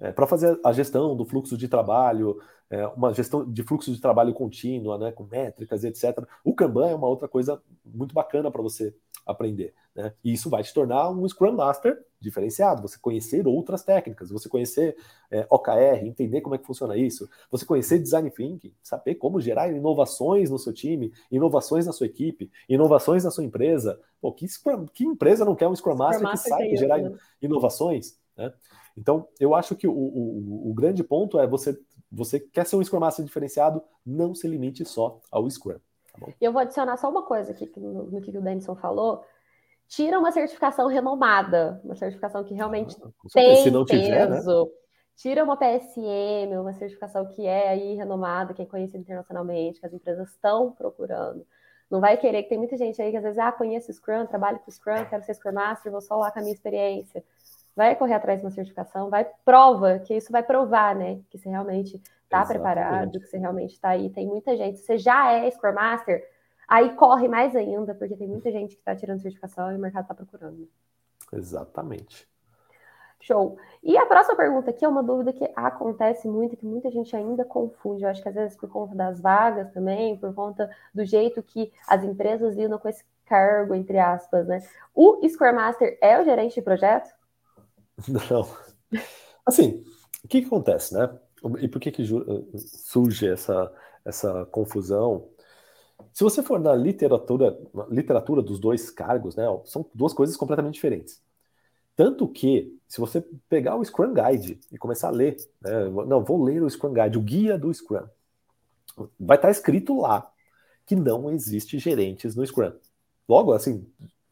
[0.00, 4.00] é, para fazer a gestão do fluxo de trabalho, é, uma gestão de fluxo de
[4.00, 6.24] trabalho contínua, né, com métricas, etc.
[6.44, 8.94] O Kanban é uma outra coisa muito bacana para você
[9.26, 9.74] aprender.
[9.94, 10.12] Né?
[10.24, 12.82] E isso vai te tornar um Scrum Master diferenciado.
[12.82, 14.96] Você conhecer outras técnicas, você conhecer
[15.30, 19.70] é, OKR, entender como é que funciona isso, você conhecer Design Thinking, saber como gerar
[19.70, 24.00] inovações no seu time, inovações na sua equipe, inovações na sua empresa.
[24.20, 26.98] Pô, que, Scrum, que empresa não quer um Scrum Master, Scrum Master que saiba gerar
[26.98, 27.16] né?
[27.40, 28.18] inovações?
[28.36, 28.52] Né?
[28.96, 31.78] Então, eu acho que o, o, o grande ponto é você,
[32.10, 35.78] você quer ser um Scrum Master diferenciado, não se limite só ao Scrum.
[36.12, 39.24] Tá e eu vou adicionar só uma coisa aqui no, no que o Denison falou.
[39.86, 44.64] Tira uma certificação renomada, uma certificação que realmente ah, tem Se não tiver, peso.
[44.64, 44.70] Né?
[45.16, 49.92] Tira uma PSM, uma certificação que é aí renomada, que é conhecida internacionalmente, que as
[49.92, 51.44] empresas estão procurando.
[51.90, 54.58] Não vai querer, que tem muita gente aí que às vezes, ah, conheço Scrum, trabalho
[54.60, 57.24] com Scrum, quero ser Scrum Master, vou só lá com a minha experiência.
[57.78, 61.20] Vai correr atrás de uma certificação, vai prova, que isso vai provar, né?
[61.30, 64.10] Que você realmente está preparado, que você realmente está aí.
[64.10, 64.80] Tem muita gente.
[64.80, 66.28] Você já é Scrum Master,
[66.66, 70.02] aí corre mais ainda, porque tem muita gente que está tirando certificação e o mercado
[70.02, 70.68] está procurando.
[71.32, 72.28] Exatamente.
[73.20, 73.56] Show.
[73.80, 77.44] E a próxima pergunta aqui é uma dúvida que acontece muito, que muita gente ainda
[77.44, 78.02] confunde.
[78.02, 81.72] Eu acho que às vezes por conta das vagas também, por conta do jeito que
[81.86, 84.58] as empresas lidam com esse cargo, entre aspas, né?
[84.92, 87.16] O Scrum Master é o gerente de projeto?
[88.08, 88.48] Não.
[89.44, 89.84] Assim,
[90.24, 91.18] o que, que acontece, né?
[91.60, 92.04] E por que, que
[92.56, 93.72] surge essa,
[94.04, 95.28] essa confusão?
[96.12, 97.56] Se você for na literatura,
[97.90, 101.22] literatura dos dois cargos, né, são duas coisas completamente diferentes.
[101.96, 106.42] Tanto que, se você pegar o Scrum Guide e começar a ler, né, não, vou
[106.42, 108.06] ler o Scrum Guide, o guia do Scrum,
[109.18, 110.30] vai estar escrito lá
[110.86, 112.72] que não existe gerentes no Scrum.
[113.28, 113.86] Logo, assim,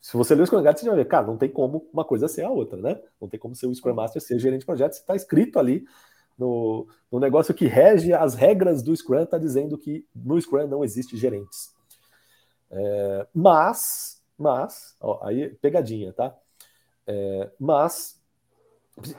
[0.07, 2.29] se você ler o Scrum Guide, você vai ver, cara, não tem como uma coisa
[2.29, 2.97] ser a outra, né?
[3.21, 5.85] Não tem como ser o Scrum Master ser gerente de projetos, está escrito ali
[6.39, 10.85] no, no negócio que rege as regras do Scrum, está dizendo que no Scrum não
[10.85, 11.75] existe gerentes.
[12.71, 16.39] É, mas, mas, ó, aí pegadinha, tá?
[17.05, 18.23] É, mas,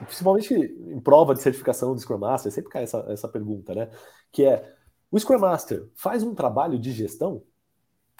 [0.06, 3.90] principalmente em prova de certificação do Scrum Master, sempre cai essa, essa pergunta, né?
[4.32, 4.74] Que é,
[5.10, 7.42] o Scrum Master faz um trabalho de gestão?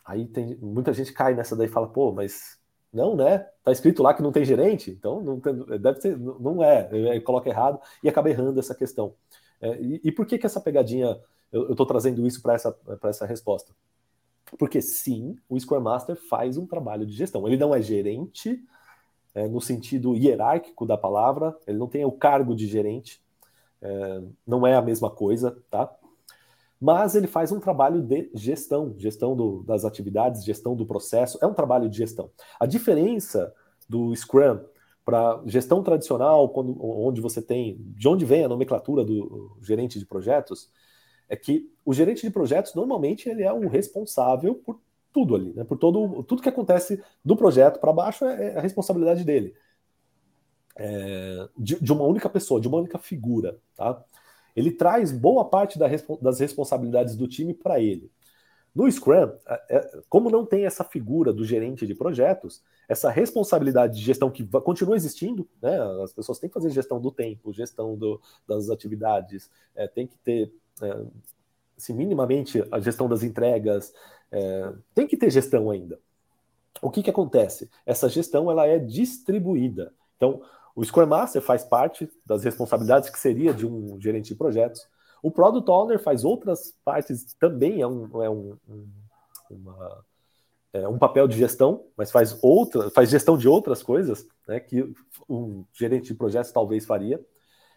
[0.05, 2.58] Aí tem muita gente cai nessa daí e fala, pô, mas
[2.93, 3.39] não, né?
[3.63, 7.49] Tá escrito lá que não tem gerente, então não tem, deve ser, não é, coloca
[7.49, 9.15] errado e acaba errando essa questão.
[9.61, 11.21] É, e, e, por que que essa pegadinha,
[11.53, 13.73] eu estou trazendo isso para essa, essa resposta?
[14.59, 17.47] Porque sim, o Scrum Master faz um trabalho de gestão.
[17.47, 18.63] Ele não é gerente
[19.35, 23.23] é, no sentido hierárquico da palavra, ele não tem o cargo de gerente,
[23.83, 25.95] é, não é a mesma coisa, tá?
[26.81, 31.47] Mas ele faz um trabalho de gestão, gestão do, das atividades, gestão do processo, é
[31.47, 32.31] um trabalho de gestão.
[32.59, 33.53] A diferença
[33.89, 34.61] do Scrum
[35.05, 40.05] para gestão tradicional, quando, onde você tem, de onde vem a nomenclatura do gerente de
[40.05, 40.71] projetos,
[41.29, 44.79] é que o gerente de projetos normalmente ele é o responsável por
[45.13, 45.65] tudo ali, né?
[45.65, 49.55] Por todo tudo que acontece do projeto para baixo é, é, a responsabilidade dele,
[50.77, 54.05] é, de, de, uma única pessoa, de uma única figura, tá?
[54.55, 58.11] Ele traz boa parte das responsabilidades do time para ele.
[58.75, 59.33] No Scrum,
[59.69, 64.47] é, como não tem essa figura do gerente de projetos, essa responsabilidade de gestão que
[64.47, 65.79] continua existindo, né?
[66.03, 70.17] As pessoas têm que fazer gestão do tempo, gestão do, das atividades, é, tem que
[70.19, 71.05] ter, é,
[71.77, 73.93] assim, minimamente a gestão das entregas,
[74.31, 75.99] é, tem que ter gestão ainda.
[76.81, 77.69] O que, que acontece?
[77.85, 79.93] Essa gestão ela é distribuída.
[80.17, 80.43] Então,
[80.79, 84.87] o Scrum Master faz parte das responsabilidades que seria de um gerente de projetos.
[85.21, 88.89] O Product Owner faz outras partes também, é um, é um, um,
[89.51, 90.05] uma,
[90.73, 94.89] é um papel de gestão, mas faz outra, faz gestão de outras coisas, né, que
[95.29, 97.21] um gerente de projetos talvez faria.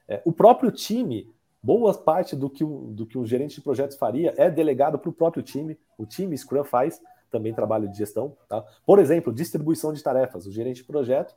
[0.07, 1.27] É, o próprio time,
[1.59, 5.09] boa parte do que, um, do que um gerente de projetos faria é delegado para
[5.09, 5.75] o próprio time.
[5.97, 8.37] O time Scrum faz também trabalho de gestão.
[8.47, 8.63] Tá?
[8.85, 10.45] Por exemplo, distribuição de tarefas.
[10.45, 11.33] O gerente de projeto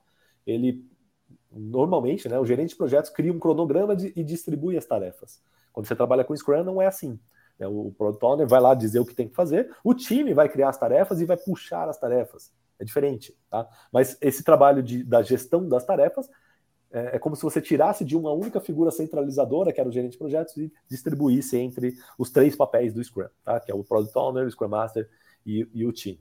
[0.46, 0.84] ele
[1.54, 5.40] normalmente, né, o gerente de projetos cria um cronograma de, e distribui as tarefas.
[5.72, 7.18] Quando você trabalha com Scrum, não é assim.
[7.58, 7.66] Né?
[7.66, 10.68] O Product Owner vai lá dizer o que tem que fazer, o time vai criar
[10.68, 12.52] as tarefas e vai puxar as tarefas.
[12.78, 13.68] É diferente, tá?
[13.92, 16.28] Mas esse trabalho de, da gestão das tarefas
[16.94, 20.12] é, é, como se você tirasse de uma única figura centralizadora, que era o gerente
[20.12, 23.58] de projetos, e distribuísse entre os três papéis do Scrum, tá?
[23.58, 25.10] Que é o Product Owner, o Scrum Master
[25.44, 26.20] e, e o time.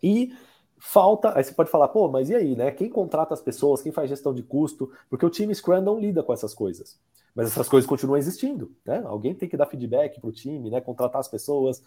[0.00, 0.32] E
[0.80, 1.36] falta.
[1.36, 2.70] Aí você pode falar, pô, mas e aí, né?
[2.72, 4.90] Quem contrata as pessoas, quem faz gestão de custo?
[5.08, 6.98] Porque o time Scrum não lida com essas coisas.
[7.34, 9.02] Mas essas coisas continuam existindo, né?
[9.04, 10.80] Alguém tem que dar feedback para o time, né?
[10.80, 11.82] Contratar as pessoas.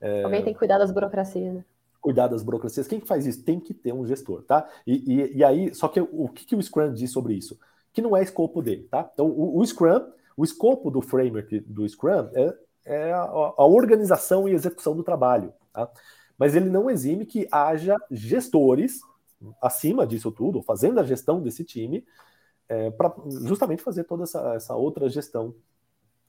[0.00, 0.22] É...
[0.22, 1.64] Alguém tem que cuidar das burocracias, né?
[2.00, 2.86] Cuidar das burocracias.
[2.86, 3.42] Quem que faz isso?
[3.42, 4.68] Tem que ter um gestor, tá?
[4.86, 7.58] E, e, e aí, só que o que, que o Scrum diz sobre isso?
[7.92, 9.10] Que não é escopo dele, tá?
[9.12, 12.54] Então, o, o Scrum, o escopo do framework do Scrum é,
[12.84, 15.90] é a, a organização e execução do trabalho, tá?
[16.38, 19.00] Mas ele não exime que haja gestores
[19.60, 22.04] acima disso tudo, fazendo a gestão desse time,
[22.68, 23.14] é, para
[23.46, 25.54] justamente fazer toda essa, essa outra gestão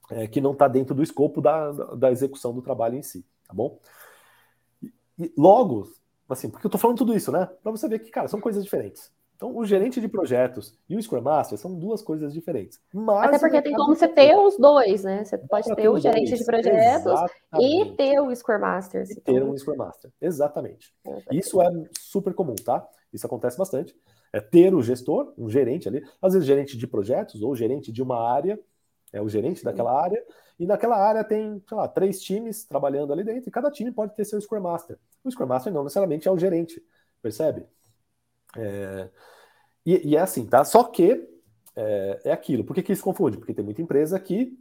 [0.10, 3.54] é, que não está dentro do escopo da, da execução do trabalho em si, tá
[3.54, 3.80] bom?
[4.82, 5.92] E, e logo,
[6.30, 7.46] assim, porque eu estou falando tudo isso, né?
[7.64, 9.12] Para você ver que, cara, são coisas diferentes.
[9.36, 12.80] Então, o gerente de projetos e o Scrum Master são duas coisas diferentes.
[12.94, 15.26] Mas Até porque tem como você ter os dois, né?
[15.26, 16.40] Você pode ter o gerente dois.
[16.40, 17.82] de projetos Exatamente.
[17.82, 19.06] e ter o Scrum Master.
[19.10, 20.12] E ter um Scrum Master.
[20.22, 20.94] Exatamente.
[21.06, 21.38] Exatamente.
[21.38, 21.70] Isso é
[22.00, 22.88] super comum, tá?
[23.12, 23.94] Isso acontece bastante.
[24.32, 28.02] É ter o gestor, um gerente ali, às vezes gerente de projetos ou gerente de
[28.02, 28.58] uma área,
[29.12, 30.22] é o gerente daquela área,
[30.58, 34.16] e naquela área tem, sei lá, três times trabalhando ali dentro, e cada time pode
[34.16, 34.98] ter seu Scrum Master.
[35.24, 36.82] O Scrum Master não necessariamente é o gerente,
[37.22, 37.66] percebe?
[38.58, 39.10] É,
[39.86, 40.64] e, e, é assim, tá?
[40.64, 41.28] Só que
[41.76, 42.64] é, é aquilo.
[42.64, 43.38] Por que, que isso confunde?
[43.38, 44.58] Porque tem muita empresa que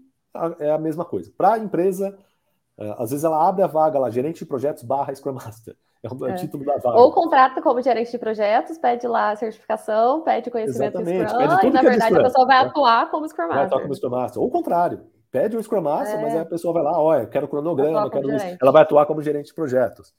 [0.59, 1.33] é a mesma coisa.
[1.37, 2.19] Para a empresa
[2.77, 5.77] É, às vezes ela abre a vaga lá, gerente de projetos barra Scrum Master.
[6.03, 6.35] É o é.
[6.35, 6.99] título da vaga.
[6.99, 11.61] Ou contrata como gerente de projetos, pede lá a certificação, pede conhecimento Exatamente, Scrum, pede
[11.61, 12.69] tudo e na é verdade Scrum, a pessoa vai né?
[12.69, 13.57] atuar como Scrum Master.
[13.57, 14.43] Vai atuar como Scrum Master.
[14.43, 16.23] Ou o contrário, pede um Scrum Master, é.
[16.23, 18.29] mas a pessoa vai lá, olha, quero cronograma, quero.
[18.31, 20.13] Ela vai atuar como gerente de projetos.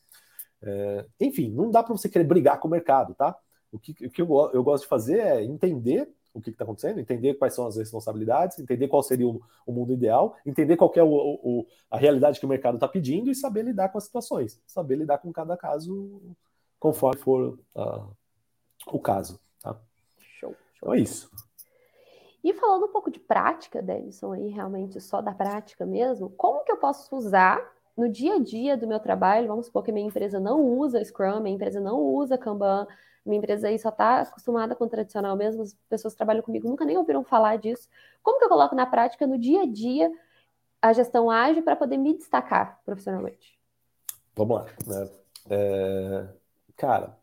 [0.63, 3.35] É, enfim, não dá para você querer brigar com o mercado, tá?
[3.71, 6.99] O que, o que eu, eu gosto de fazer é entender o que está acontecendo,
[6.99, 11.03] entender quais são as responsabilidades, entender qual seria o, o mundo ideal, entender qual é
[11.03, 14.61] o, o, a realidade que o mercado está pedindo e saber lidar com as situações,
[14.67, 16.21] saber lidar com cada caso
[16.77, 18.05] conforme for uh,
[18.87, 19.39] o caso.
[19.61, 19.79] Tá?
[20.17, 20.55] Show, show.
[20.77, 21.31] Então é isso.
[22.43, 26.71] E falando um pouco de prática, Denison, aí realmente só da prática mesmo, como que
[26.71, 27.59] eu posso usar
[27.97, 29.47] no dia a dia do meu trabalho?
[29.47, 32.85] Vamos supor que minha empresa não usa Scrum, minha empresa não usa Kanban,
[33.25, 36.85] minha empresa aí só está acostumada com tradicional mesmo, as pessoas que trabalham comigo nunca
[36.85, 37.89] nem ouviram falar disso.
[38.21, 40.11] Como que eu coloco na prática, no dia a dia,
[40.81, 43.57] a gestão ágil para poder me destacar profissionalmente?
[44.35, 44.65] Vamos lá.
[44.85, 45.09] Né?
[45.49, 46.27] É...
[46.77, 47.17] Cara,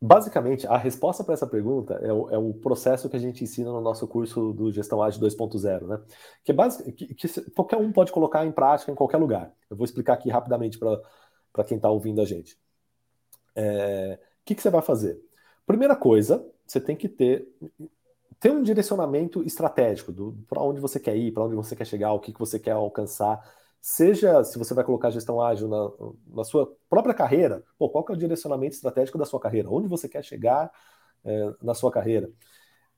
[0.00, 3.70] basicamente, a resposta para essa pergunta é o, é o, processo que a gente ensina
[3.70, 6.00] no nosso curso do Gestão Ágil 2.0, né?
[6.44, 9.52] Que, é basic, que, que, qualquer um pode colocar em prática em qualquer lugar.
[9.68, 12.58] Eu vou explicar aqui rapidamente para quem está ouvindo a gente.
[13.54, 15.20] É, o que, que você vai fazer?
[15.66, 17.48] Primeira coisa, você tem que ter
[18.42, 20.12] ter um direcionamento estratégico
[20.48, 22.72] para onde você quer ir, para onde você quer chegar, o que, que você quer
[22.72, 23.40] alcançar.
[23.80, 25.90] Seja se você vai colocar gestão ágil na,
[26.38, 29.70] na sua própria carreira, pô, qual é o direcionamento estratégico da sua carreira?
[29.70, 30.72] Onde você quer chegar
[31.24, 32.30] é, na sua carreira?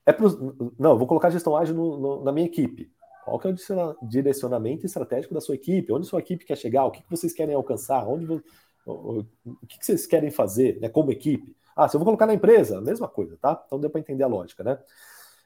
[0.07, 2.91] É pro, não, vou colocar gestão ágil no, no, na minha equipe.
[3.27, 5.93] Qual é o direcionamento estratégico da sua equipe?
[5.93, 6.87] Onde sua equipe quer chegar?
[6.87, 8.07] O que, que vocês querem alcançar?
[8.09, 8.43] Onde, o,
[8.87, 11.55] o, o que, que vocês querem fazer né, como equipe?
[11.77, 13.63] Ah, se eu vou colocar na empresa, mesma coisa, tá?
[13.67, 14.79] Então deu para entender a lógica, né?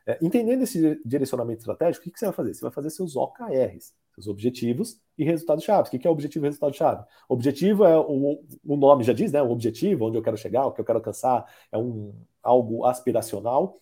[0.07, 2.55] É, entendendo esse direcionamento estratégico, o que, que, você vai fazer?
[2.55, 5.89] Você vai fazer seus OKRs, seus objetivos e resultados-chave.
[5.89, 7.05] O que, que é objetivo e resultado-chave?
[7.29, 9.43] Objetivo é o, o nome já diz, né?
[9.43, 13.77] O objetivo, onde eu quero chegar, o que eu quero alcançar, é um, algo aspiracional.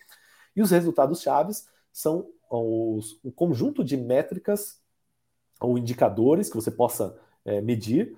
[0.53, 4.81] E os resultados-chaves são os, um conjunto de métricas
[5.61, 8.17] ou indicadores que você possa é, medir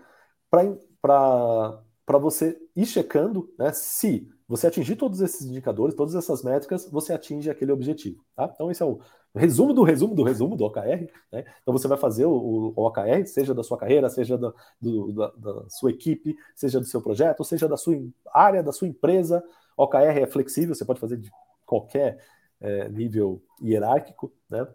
[0.50, 1.82] para
[2.20, 7.50] você ir checando né, se você atingir todos esses indicadores, todas essas métricas, você atinge
[7.50, 8.24] aquele objetivo.
[8.36, 8.50] Tá?
[8.54, 9.00] Então, esse é o
[9.36, 11.08] resumo do resumo do resumo do OKR.
[11.32, 11.46] Né?
[11.62, 15.28] Então, você vai fazer o, o OKR, seja da sua carreira, seja da, do, da,
[15.32, 17.96] da, sua equipe, seja do seu projeto, seja da sua
[18.34, 19.44] área, da sua empresa.
[19.78, 21.30] OKR é flexível, você pode fazer de
[21.66, 22.18] qualquer
[22.62, 24.32] é, nível hierárquico.
[24.50, 24.66] Né?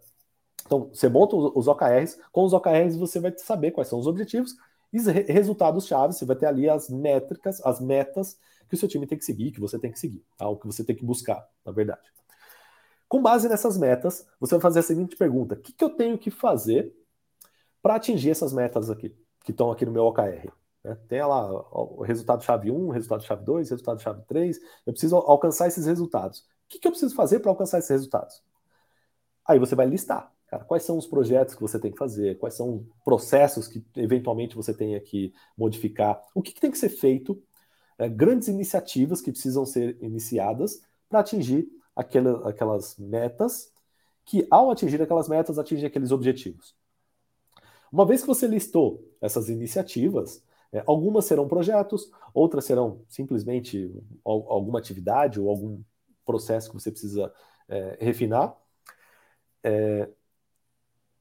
[0.67, 2.19] Então, você monta os OKRs.
[2.31, 4.55] Com os OKRs, você vai saber quais são os objetivos
[4.95, 9.07] e resultados chaves, você vai ter ali as métricas, as metas que o seu time
[9.07, 10.49] tem que seguir, que você tem que seguir, tá?
[10.49, 12.03] o que você tem que buscar, na verdade.
[13.09, 16.19] Com base nessas metas, você vai fazer a seguinte pergunta: o que, que eu tenho
[16.19, 16.93] que fazer
[17.83, 20.51] para atingir essas metas aqui, que estão aqui no meu OKR?
[20.83, 20.97] Né?
[21.09, 24.59] Tem lá o resultado chave 1, resultado chave 2, resultado chave 3.
[24.87, 26.41] Eu preciso alcançar esses resultados.
[26.41, 28.43] O que, que eu preciso fazer para alcançar esses resultados?
[29.47, 30.34] Aí você vai listar.
[30.47, 32.39] Cara, quais são os projetos que você tem que fazer?
[32.39, 36.23] Quais são processos que eventualmente você tenha que modificar?
[36.35, 37.43] O que, que tem que ser feito?
[37.99, 43.73] É, grandes iniciativas que precisam ser iniciadas para atingir aquela, aquelas metas,
[44.25, 46.75] que ao atingir aquelas metas, atingir aqueles objetivos.
[47.91, 54.81] Uma vez que você listou essas iniciativas, é, algumas serão projetos, outras serão simplesmente alguma
[54.81, 55.81] atividade ou algum
[56.27, 57.33] processo que você precisa
[57.69, 58.57] é, refinar.
[59.63, 60.09] É,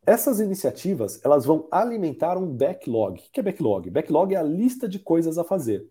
[0.06, 3.20] essas iniciativas elas vão alimentar um backlog.
[3.20, 3.90] O que é backlog?
[3.90, 5.88] Backlog é a lista de coisas a fazer.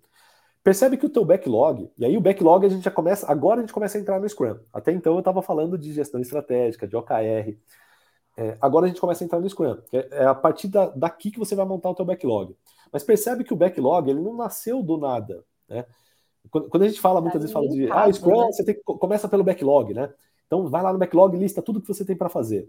[0.62, 3.62] Percebe que o teu backlog, e aí o backlog a gente já começa, agora a
[3.62, 4.57] gente começa a entrar no Scrum.
[4.72, 7.59] Até então eu estava falando de gestão estratégica, de OKR.
[8.37, 9.77] É, agora a gente começa a entrar no Scrum.
[9.92, 12.57] É, é a partir da, daqui que você vai montar o teu backlog.
[12.92, 15.85] Mas percebe que o backlog ele não nasceu do nada, né?
[16.51, 18.53] Quando, quando a gente fala, muitas vezes fala de ah, Scrum, né?
[18.53, 20.12] você tem, começa pelo backlog, né?
[20.46, 22.68] Então vai lá no backlog, lista tudo que você tem para fazer.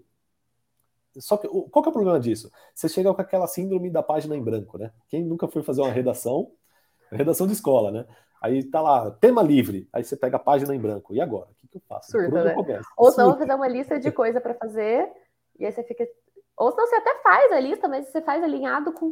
[1.17, 2.52] Só que qual que é o problema disso?
[2.73, 4.91] Você chega com aquela síndrome da página em branco, né?
[5.10, 6.52] Quem nunca foi fazer uma redação,
[7.12, 8.06] redação de escola, né?
[8.41, 9.88] Aí tá lá, tema livre.
[9.93, 11.13] Aí você pega a página em branco.
[11.13, 11.49] E agora?
[11.49, 12.12] O que, que eu faço?
[12.12, 12.56] Surta, né?
[12.97, 15.10] Ou então não, fazer uma lista de coisa para fazer,
[15.58, 16.06] e aí você fica.
[16.58, 19.10] Ou senão você até faz a lista, mas você faz alinhado com,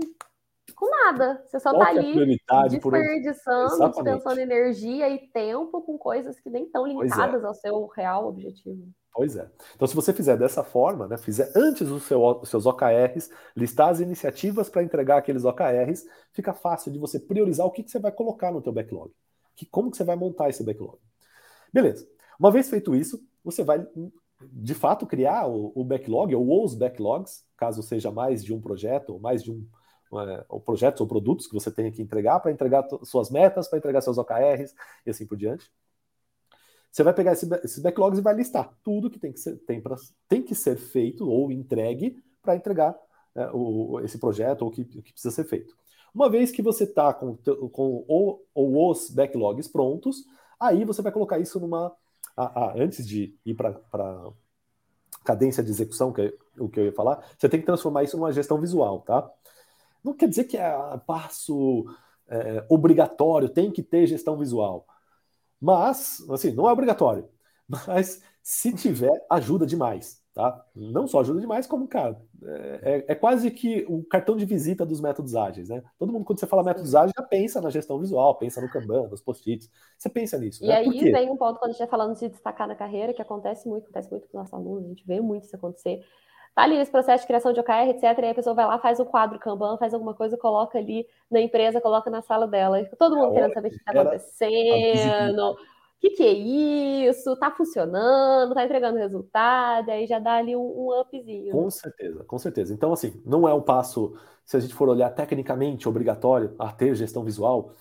[0.76, 1.44] com nada.
[1.46, 2.38] Você só Qual tá é ali
[2.70, 7.48] desperdiçando, dispensando energia e tempo com coisas que nem estão linkadas é.
[7.48, 8.88] ao seu real objetivo.
[9.14, 9.50] Pois é.
[9.76, 14.00] Então, se você fizer dessa forma, né, fizer antes os seu, seus OKRs, listar as
[14.00, 18.12] iniciativas para entregar aqueles OKRs, fica fácil de você priorizar o que, que você vai
[18.12, 19.12] colocar no teu backlog.
[19.56, 20.98] Que, como que você vai montar esse backlog.
[21.74, 22.08] Beleza.
[22.40, 23.86] Uma vez feito isso, você vai,
[24.42, 29.12] de fato, criar o, o backlog ou os backlogs, caso seja mais de um projeto
[29.14, 29.68] ou mais de um
[30.20, 33.78] é, ou projetos ou produtos que você tem que entregar para entregar suas metas, para
[33.78, 34.74] entregar seus OKRs
[35.06, 35.72] e assim por diante.
[36.92, 39.80] Você vai pegar esse, esses backlogs e vai listar tudo que tem que ser, tem
[39.80, 39.96] pra,
[40.28, 42.98] tem que ser feito ou entregue para entregar
[43.34, 45.74] é, o, esse projeto ou o que, que precisa ser feito.
[46.14, 47.38] Uma vez que você está com,
[47.72, 50.26] com o, ou os backlogs prontos,
[50.60, 51.96] aí você vai colocar isso numa.
[52.76, 53.80] antes de ir para
[55.24, 58.18] cadência de execução, que é o que eu ia falar, você tem que transformar isso
[58.18, 59.32] numa gestão visual, tá?
[60.04, 60.72] Não quer dizer que é
[61.06, 61.86] passo
[62.28, 64.86] é, obrigatório, tem que ter gestão visual.
[65.60, 67.30] Mas, assim, não é obrigatório.
[67.88, 70.22] Mas se tiver, ajuda demais.
[70.34, 70.66] Tá?
[70.74, 74.86] Não só ajuda demais, como, cara, é, é, é, quase que o cartão de visita
[74.86, 75.84] dos métodos ágeis, né?
[76.00, 79.10] Todo mundo, quando você fala métodos ágeis, já pensa na gestão visual, pensa no Kanban,
[79.10, 79.70] nos post-its.
[79.98, 80.64] Você pensa nisso.
[80.64, 80.76] E né?
[80.78, 83.68] aí vem um ponto quando a gente está falando de destacar na carreira, que acontece
[83.68, 86.02] muito, acontece muito com os nossos alunos, a gente vê muito isso acontecer.
[86.54, 88.04] Tá ali nesse processo de criação de OKR, etc.
[88.04, 91.08] E aí a pessoa vai lá, faz um quadro Kanban, faz alguma coisa, coloca ali
[91.30, 92.82] na empresa, coloca na sala dela.
[92.82, 95.56] E todo mundo é querendo saber o que está acontecendo
[96.02, 97.36] que, que é isso?
[97.38, 101.52] Tá funcionando, tá entregando resultado, aí já dá ali um, um upzinho.
[101.52, 102.74] Com certeza, com certeza.
[102.74, 106.96] Então, assim, não é um passo, se a gente for olhar tecnicamente, obrigatório a ter
[106.96, 107.72] gestão visual,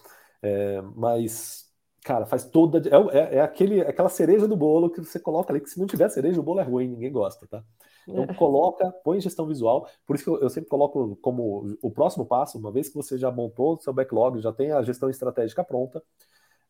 [0.42, 1.64] é, mas,
[2.04, 2.78] cara, faz toda.
[2.86, 5.86] É, é, é, aquele, aquela cereja do bolo que você coloca ali, que se não
[5.86, 7.64] tiver cereja, o bolo é ruim, ninguém gosta, tá?
[8.06, 8.34] Então, é.
[8.34, 9.88] coloca, põe gestão visual.
[10.06, 13.18] Por isso que eu, eu sempre coloco como o próximo passo, uma vez que você
[13.18, 16.02] já montou o seu backlog, já tem a gestão estratégica pronta,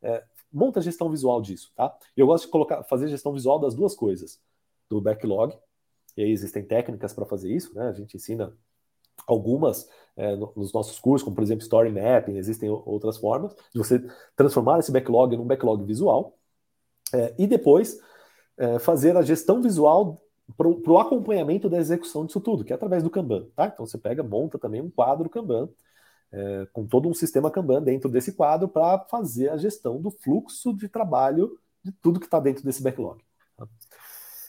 [0.02, 1.96] é, monta a gestão visual disso, tá?
[2.16, 4.40] Eu gosto de colocar, fazer gestão visual das duas coisas,
[4.88, 5.56] do backlog,
[6.16, 7.88] e aí existem técnicas para fazer isso, né?
[7.88, 8.52] A gente ensina
[9.26, 14.02] algumas é, nos nossos cursos, como por exemplo Story Mapping, existem outras formas de você
[14.34, 16.36] transformar esse backlog num backlog visual,
[17.12, 18.00] é, e depois
[18.56, 20.20] é, fazer a gestão visual
[20.56, 23.66] para o acompanhamento da execução disso tudo, que é através do Kanban, tá?
[23.66, 25.68] Então você pega, monta também um quadro Kanban,
[26.32, 30.72] é, com todo um sistema Kanban dentro desse quadro para fazer a gestão do fluxo
[30.74, 33.20] de trabalho de tudo que está dentro desse backlog.
[33.56, 33.66] Tá?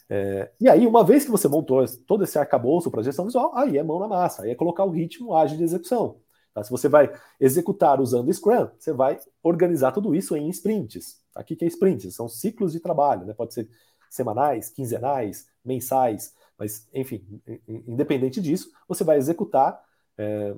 [0.10, 3.78] É, e aí, uma vez que você montou todo esse arcabouço para gestão visual, aí
[3.78, 6.20] é mão na massa, aí é colocar o ritmo ágil de execução.
[6.54, 6.64] Tá?
[6.64, 11.22] Se você vai executar usando Scrum, você vai organizar tudo isso em sprints.
[11.34, 11.42] Tá?
[11.42, 12.14] O que é sprints?
[12.14, 13.34] São ciclos de trabalho, né?
[13.34, 13.70] pode ser
[14.10, 17.26] semanais, quinzenais, mensais, mas enfim,
[17.67, 19.82] independente disso, você vai executar
[20.17, 20.56] é,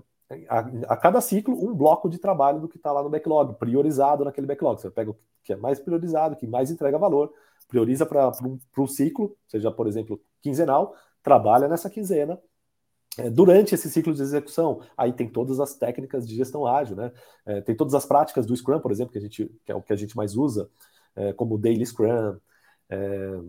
[0.49, 0.59] a,
[0.93, 4.47] a, cada ciclo um bloco de trabalho do que está lá no backlog, priorizado naquele
[4.47, 4.81] backlog.
[4.81, 7.33] Você pega o que é mais priorizado, que mais entrega valor,
[7.67, 12.39] prioriza para um, um ciclo, seja, por exemplo, quinzenal, trabalha nessa quinzena.
[13.17, 17.11] É, durante esse ciclo de execução, aí tem todas as técnicas de gestão ágil, né?
[17.45, 19.81] É, tem todas as práticas do Scrum, por exemplo, que, a gente, que é o
[19.81, 20.69] que a gente mais usa,
[21.15, 22.37] é, como Daily Scrum,
[22.89, 23.39] é,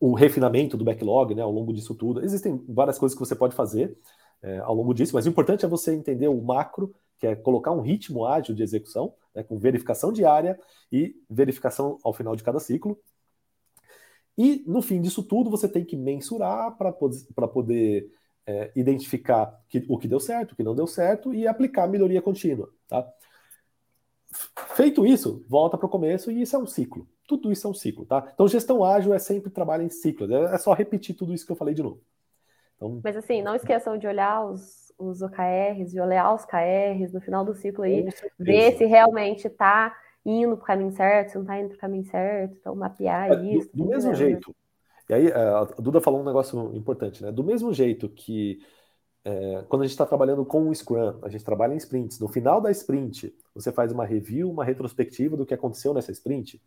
[0.00, 2.24] o refinamento do backlog, né, ao longo disso tudo.
[2.24, 3.96] Existem várias coisas que você pode fazer
[4.42, 7.70] é, ao longo disso, mas o importante é você entender o macro, que é colocar
[7.70, 10.58] um ritmo ágil de execução, né, com verificação diária
[10.90, 12.98] e verificação ao final de cada ciclo.
[14.38, 16.92] E no fim disso tudo, você tem que mensurar para
[17.48, 18.10] poder
[18.46, 22.22] é, identificar que, o que deu certo, o que não deu certo e aplicar melhoria
[22.22, 22.72] contínua.
[22.88, 23.06] Tá?
[24.74, 27.06] Feito isso, volta para o começo e isso é um ciclo.
[27.36, 28.28] Tudo isso é um ciclo, tá?
[28.34, 30.28] Então, gestão ágil é sempre trabalho em ciclos.
[30.28, 32.00] É, é só repetir tudo isso que eu falei de novo.
[32.74, 33.00] Então...
[33.04, 37.44] Mas assim, não esqueçam de olhar os, os OKRs, de olhar os KRs no final
[37.44, 41.60] do ciclo aí, ver se realmente está indo para o caminho certo, se não está
[41.60, 43.70] indo para o caminho certo, então mapear é, isso.
[43.72, 44.52] Do, do mesmo jeito.
[45.08, 47.30] E aí, é, a Duda falou um negócio importante, né?
[47.30, 48.58] Do mesmo jeito que
[49.24, 52.18] é, quando a gente está trabalhando com o Scrum, a gente trabalha em sprints.
[52.18, 56.60] No final da sprint, você faz uma review, uma retrospectiva do que aconteceu nessa sprint.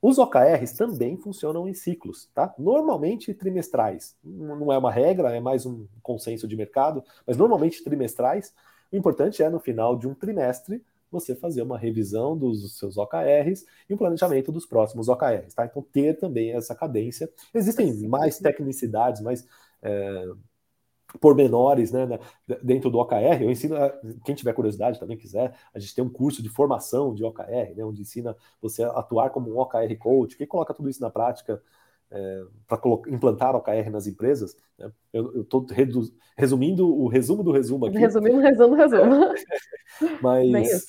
[0.00, 2.54] Os OKRs também funcionam em ciclos, tá?
[2.58, 4.16] Normalmente trimestrais.
[4.22, 8.54] Não é uma regra, é mais um consenso de mercado, mas normalmente trimestrais.
[8.92, 13.64] O importante é no final de um trimestre você fazer uma revisão dos seus OKRs
[13.88, 15.64] e um planejamento dos próximos OKRs, tá?
[15.64, 17.28] Então ter também essa cadência.
[17.52, 19.46] Existem mais tecnicidades, mais
[19.82, 20.28] é,
[21.20, 22.06] pormenores né,
[22.62, 23.42] dentro do OKR.
[23.42, 23.76] Eu ensino,
[24.24, 27.84] quem tiver curiosidade também quiser, a gente tem um curso de formação de OKR, né,
[27.84, 31.62] onde ensina você a atuar como um OKR coach, quem coloca tudo isso na prática
[32.10, 34.56] é, para implantar OKR nas empresas.
[34.78, 34.90] Né?
[35.12, 35.66] Eu estou
[36.36, 37.98] resumindo o resumo do resumo aqui.
[37.98, 39.34] Resumindo resumo resumo.
[40.22, 40.86] Mas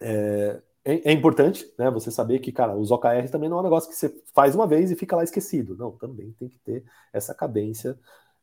[0.00, 3.64] é, é, é, importante né, você saber que, cara, os OKRs também não é um
[3.64, 5.76] negócio que você faz uma vez e fica lá esquecido.
[5.76, 7.98] Não, também tem que ter essa cadência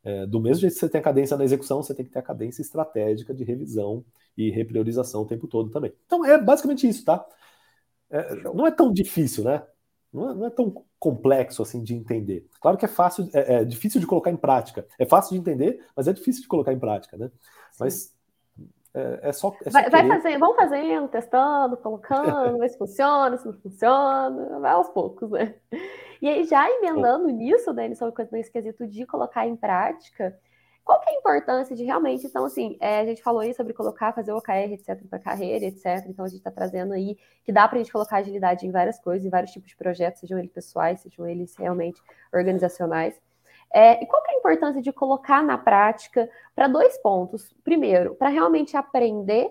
[0.05, 2.19] é, do mesmo jeito que você tem a cadência na execução, você tem que ter
[2.19, 4.05] a cadência estratégica de revisão
[4.37, 5.91] e repriorização o tempo todo também.
[6.05, 7.25] Então é basicamente isso, tá?
[8.11, 9.63] É, não é tão difícil, né?
[10.13, 12.47] Não é, não é, tão complexo assim de entender.
[12.61, 14.87] Claro que é fácil, é, é, difícil de colocar em prática.
[14.99, 17.31] É fácil de entender, mas é difícil de colocar em prática, né?
[17.79, 18.13] Mas
[18.93, 23.45] É, é só, é só vai, vai vão fazendo, testando, colocando, ver se funciona, se
[23.45, 25.55] não funciona, vai aos poucos, né?
[26.21, 30.37] E aí, já emendando nisso, Dani, sobre o esquisito de colocar em prática,
[30.83, 33.73] qual que é a importância de realmente, então, assim, é, a gente falou aí sobre
[33.73, 36.05] colocar, fazer o OKR, etc, para carreira, etc.
[36.07, 38.99] Então, a gente está trazendo aí que dá para a gente colocar agilidade em várias
[38.99, 41.99] coisas, em vários tipos de projetos, sejam eles pessoais, sejam eles realmente
[42.31, 43.19] organizacionais.
[43.73, 47.51] É, e qual que é a importância de colocar na prática para dois pontos?
[47.63, 49.49] Primeiro, para realmente aprender,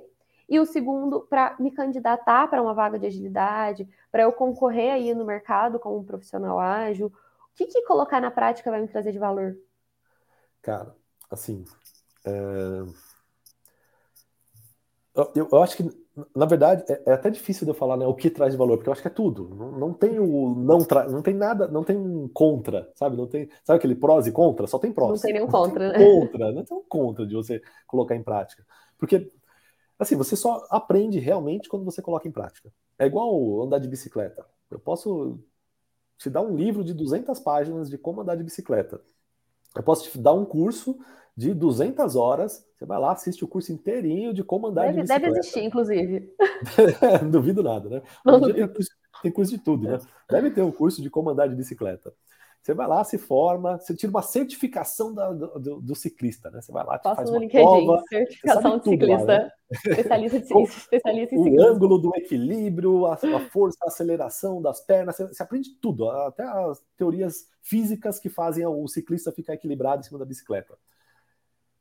[0.55, 5.13] e o segundo, para me candidatar para uma vaga de agilidade, para eu concorrer aí
[5.13, 7.09] no mercado como um profissional ágil.
[7.09, 9.57] O que, que colocar na prática vai me trazer de valor?
[10.63, 10.95] Cara,
[11.29, 11.65] assim,
[12.25, 12.85] é...
[15.35, 15.91] eu, eu, acho que,
[16.35, 18.77] na verdade, é, é, até difícil de eu falar né, o que traz de valor,
[18.77, 19.49] porque eu acho que é tudo.
[19.57, 21.09] Não, não tem o não tra...
[21.09, 23.17] não tem nada, não tem contra, sabe?
[23.17, 24.69] Não tem, sabe aquele prós e contra?
[24.69, 25.11] Só tem prós.
[25.11, 25.99] Não tem nenhum contra, né?
[25.99, 28.65] Contra, não tem um contra de você colocar em prática.
[28.97, 29.33] Porque
[29.99, 32.73] assim, você só aprende realmente quando você coloca em prática.
[32.99, 34.45] É igual andar de bicicleta.
[34.71, 35.39] Eu posso
[36.19, 39.01] te dar um livro de 200 páginas de como andar de bicicleta.
[39.75, 40.99] Eu posso te dar um curso
[41.37, 42.65] de 200 horas.
[42.77, 45.27] Você vai lá, assiste o curso inteirinho de como andar deve, de bicicleta.
[45.27, 46.35] Deve existir, inclusive.
[47.23, 48.03] Não duvido nada, né?
[48.55, 48.91] Tem curso,
[49.23, 49.99] tem curso de tudo, né?
[50.31, 52.15] Deve ter um curso de como andar de bicicleta.
[52.65, 56.63] Você vai lá, se forma, você tira uma certificação da, do, do, ciclista, né?
[56.63, 59.51] Você vai lá, Posso faz no uma LinkedIn, prova, certificação de ciclista, lá, né?
[59.71, 61.61] especialista, de, especialista em ciclismo.
[61.61, 66.09] O ângulo do equilíbrio, a, a, força, a aceleração das pernas, você, você, aprende tudo,
[66.09, 70.75] até as teorias físicas que fazem o ciclista ficar equilibrado em cima da bicicleta.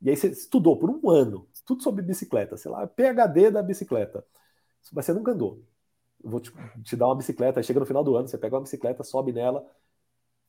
[0.02, 4.26] E aí você estudou por um ano, tudo sobre bicicleta, sei lá, PHD da bicicleta.
[4.92, 5.64] Mas você nunca andou.
[6.22, 6.52] Eu vou te,
[6.84, 9.32] te dar uma bicicleta, aí chega no final do ano, você pega uma bicicleta, sobe
[9.32, 9.66] nela,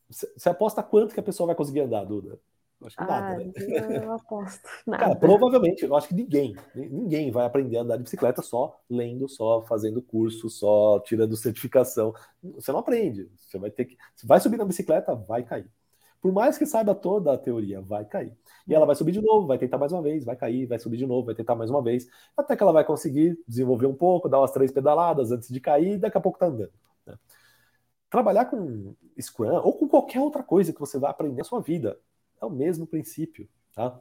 [0.08, 2.38] você aposta quanto que a pessoa vai conseguir andar, Duda?
[2.84, 3.52] Acho que ah, nada, né?
[4.04, 4.68] Eu aposto.
[4.86, 5.04] Nada.
[5.04, 9.26] Cara, provavelmente, eu acho que ninguém, ninguém vai aprender a andar de bicicleta só lendo,
[9.28, 12.12] só fazendo curso, só tirando certificação.
[12.42, 13.30] Você não aprende.
[13.36, 13.96] Você vai ter que.
[14.14, 15.70] Você vai subir na bicicleta, vai cair.
[16.20, 18.32] Por mais que saiba toda a teoria, vai cair.
[18.66, 20.96] E ela vai subir de novo, vai tentar mais uma vez, vai cair, vai subir
[20.96, 24.26] de novo, vai tentar mais uma vez, até que ela vai conseguir desenvolver um pouco,
[24.26, 26.72] dar umas três pedaladas antes de cair, e daqui a pouco tá andando.
[27.06, 27.14] Né?
[28.14, 31.98] Trabalhar com Scrum ou com qualquer outra coisa que você vai aprender na sua vida
[32.40, 33.48] é o mesmo princípio.
[33.74, 34.00] Tá?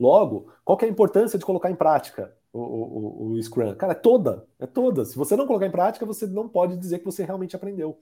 [0.00, 3.74] Logo, qual é a importância de colocar em prática o, o, o, Scrum?
[3.74, 5.04] Cara, é toda, é toda.
[5.04, 8.00] Se você não colocar em prática, você não pode dizer que você realmente aprendeu.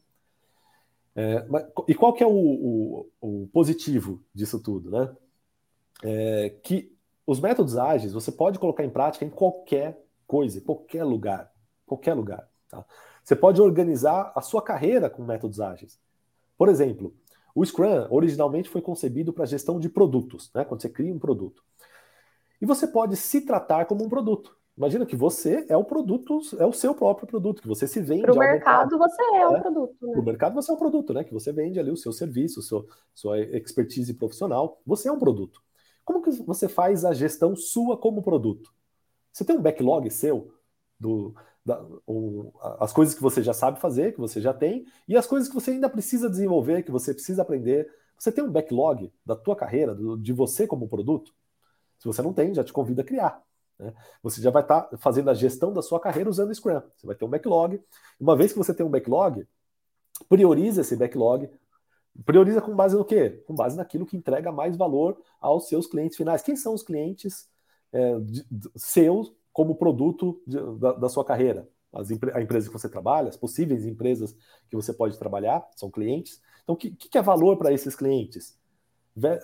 [1.17, 5.13] É, mas, e qual que é o, o, o positivo disso tudo, né?
[6.05, 11.53] É, que os métodos ágeis você pode colocar em prática em qualquer coisa, qualquer lugar,
[11.85, 12.49] qualquer lugar.
[12.69, 12.87] Tá?
[13.25, 15.99] Você pode organizar a sua carreira com métodos ágeis.
[16.59, 17.15] Por exemplo,
[17.55, 20.65] o Scrum originalmente foi concebido para gestão de produtos, né?
[20.65, 21.65] quando você cria um produto.
[22.61, 24.57] E você pode se tratar como um produto.
[24.77, 28.23] Imagina que você é o produto, é o seu próprio produto, que você se vende.
[28.23, 29.61] Para o mercado, você é o né?
[29.61, 30.07] produto.
[30.07, 30.13] Né?
[30.13, 31.23] Para o mercado, você é o produto, né?
[31.23, 34.81] Que você vende ali o seu serviço, seu, sua expertise profissional.
[34.85, 35.63] Você é um produto.
[36.05, 38.75] Como que você faz a gestão sua como produto?
[39.33, 40.53] Você tem um backlog seu
[40.99, 41.83] do, da,
[42.79, 45.55] as coisas que você já sabe fazer, que você já tem, e as coisas que
[45.55, 47.91] você ainda precisa desenvolver, que você precisa aprender.
[48.19, 51.35] Você tem um backlog da tua carreira, do, de você como produto?
[51.99, 53.43] Se você não tem, já te convido a criar.
[53.79, 53.95] Né?
[54.23, 56.83] Você já vai estar tá fazendo a gestão da sua carreira usando Scrum.
[56.97, 57.83] Você vai ter um backlog.
[58.21, 59.47] Uma vez que você tem um backlog,
[60.29, 61.49] prioriza esse backlog.
[62.25, 63.43] Prioriza com base no quê?
[63.47, 66.43] Com base naquilo que entrega mais valor aos seus clientes finais.
[66.43, 67.49] Quem são os clientes
[67.93, 71.67] é, de, de, seus como produto de, da, da, sua carreira.
[71.93, 74.37] As, a empresa que você trabalha, as possíveis empresas
[74.69, 76.43] que você pode trabalhar, são clientes.
[76.65, 78.59] Então, o que, que é valor para esses clientes?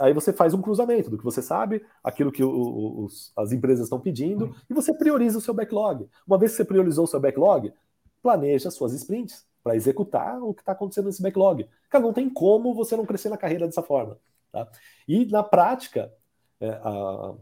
[0.00, 4.00] Aí você faz um cruzamento do que você sabe, aquilo que os, as empresas estão
[4.00, 6.08] pedindo, e você prioriza o seu backlog.
[6.26, 7.72] Uma vez que você priorizou o seu backlog,
[8.20, 11.68] planeja suas sprints para executar o que está acontecendo nesse backlog.
[11.88, 14.18] Cara, não tem como você não crescer na carreira dessa forma.
[14.50, 14.68] Tá?
[15.06, 16.12] E na prática,
[16.58, 17.34] é, a,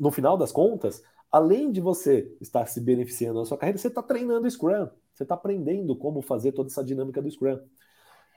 [0.00, 4.02] no final das contas, além de você estar se beneficiando da sua carreira, você está
[4.02, 7.58] treinando Scrum, você está aprendendo como fazer toda essa dinâmica do Scrum.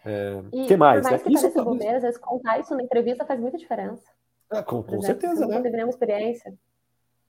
[0.04, 1.04] É, e que mais?
[1.04, 1.30] mais né?
[1.30, 4.04] que isso bobeira, às vezes contar isso na entrevista faz muita diferença.
[4.52, 5.56] É, com, com exemplo, certeza, você né?
[5.56, 6.54] Não tem nenhuma experiência.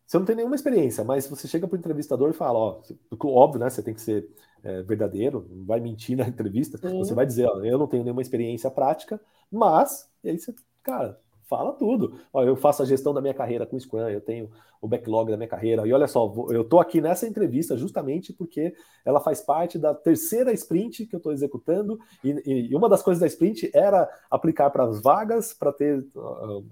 [0.06, 2.82] Você não tem nenhuma experiência, mas você chega para o entrevistador e fala, ó,
[3.24, 3.70] óbvio, né?
[3.70, 4.28] Você tem que ser
[4.62, 6.78] é, verdadeiro, não vai mentir na entrevista.
[6.78, 6.98] Sim.
[6.98, 11.18] Você vai dizer, ó, eu não tenho nenhuma experiência prática, mas e aí você, cara,
[11.52, 12.18] Fala tudo.
[12.32, 14.48] Ó, eu faço a gestão da minha carreira com Scrum, eu tenho
[14.80, 15.86] o backlog da minha carreira.
[15.86, 18.74] E olha só, eu estou aqui nessa entrevista justamente porque
[19.04, 21.98] ela faz parte da terceira sprint que eu estou executando.
[22.24, 26.02] E, e, uma das coisas da sprint era aplicar para as vagas, para ter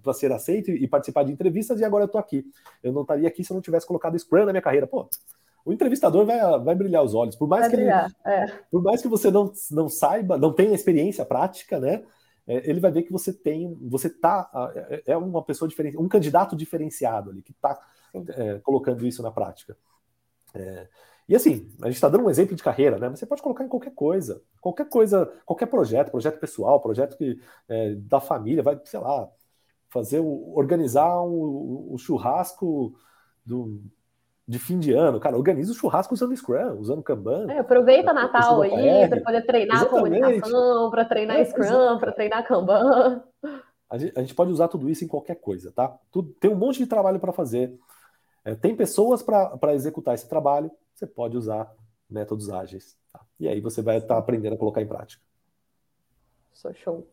[0.02, 2.42] para ser aceito e participar de entrevistas, e agora eu estou aqui.
[2.82, 4.86] Eu não estaria aqui se eu não tivesse colocado Scrum na minha carreira.
[4.86, 5.06] Pô,
[5.62, 7.36] o entrevistador vai, vai brilhar os olhos.
[7.36, 8.46] Por mais, vai que, ele, é.
[8.70, 12.02] por mais que você não, não saiba, não tenha experiência prática, né?
[12.50, 16.08] É, ele vai ver que você tem, você tá, é, é uma pessoa diferente, um
[16.08, 17.80] candidato diferenciado ali, que está
[18.12, 19.76] é, colocando isso na prática.
[20.52, 20.88] É,
[21.28, 23.08] e assim, a gente está dando um exemplo de carreira, né?
[23.08, 27.40] Mas você pode colocar em qualquer coisa, qualquer coisa, qualquer projeto, projeto pessoal, projeto que,
[27.68, 29.30] é, da família, vai, sei lá,
[29.88, 32.98] fazer, o, organizar o, o churrasco
[33.46, 33.80] do,
[34.46, 37.50] de fim de ano, cara, organiza o churrasco usando Scrum, usando Kanban.
[37.50, 40.20] É, aproveita Natal aí para poder treinar Exatamente.
[40.20, 43.22] comunicação, para treinar é, Scrum, para treinar Kanban.
[43.88, 45.96] A gente, a gente, pode usar tudo isso em qualquer coisa, tá?
[46.10, 47.76] Tudo, tem um monte de trabalho para fazer.
[48.44, 51.72] É, tem pessoas para executar esse trabalho, você pode usar
[52.08, 52.96] métodos ágeis.
[53.12, 53.20] Tá?
[53.38, 55.22] E aí você vai estar tá aprendendo a colocar em prática.
[56.52, 57.06] Sou show.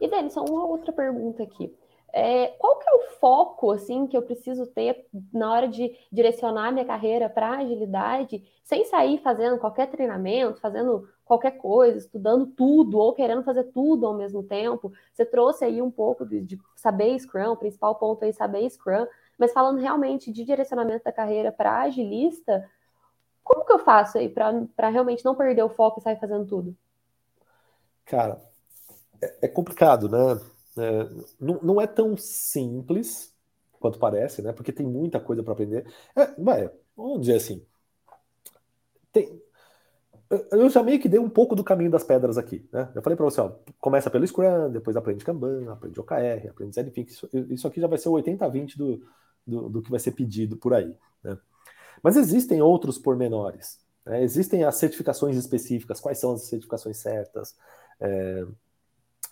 [0.00, 1.74] E, Denis, só uma outra pergunta aqui.
[2.18, 6.72] É, qual que é o foco assim que eu preciso ter na hora de direcionar
[6.72, 13.12] minha carreira para agilidade, sem sair fazendo qualquer treinamento, fazendo qualquer coisa, estudando tudo ou
[13.12, 14.90] querendo fazer tudo ao mesmo tempo?
[15.12, 19.06] Você trouxe aí um pouco de, de saber Scrum, o principal ponto aí saber Scrum,
[19.36, 22.66] mas falando realmente de direcionamento da carreira para agilista,
[23.44, 26.74] como que eu faço aí para realmente não perder o foco e sair fazendo tudo?
[28.06, 28.40] Cara,
[29.20, 30.40] é, é complicado, né?
[30.78, 31.08] É,
[31.40, 33.34] não, não, é tão simples
[33.80, 34.52] quanto parece, né?
[34.52, 35.86] Porque tem muita coisa para aprender.
[36.14, 37.64] É, vai, vamos dizer assim.
[39.12, 39.40] Tem,
[40.50, 42.90] eu já meio que dei um pouco do caminho das pedras aqui, né?
[42.94, 47.12] Eu falei para você, ó, começa pelo Scrum, depois aprende Kanban, aprende OKR, aprende ZFix.
[47.12, 49.02] Isso, isso aqui já vai ser o 80-20 do,
[49.46, 51.38] do, do, que vai ser pedido por aí, né?
[52.02, 53.78] Mas existem outros pormenores.
[54.04, 54.22] Né?
[54.22, 57.56] Existem as certificações específicas, quais são as certificações certas.
[58.00, 58.44] É,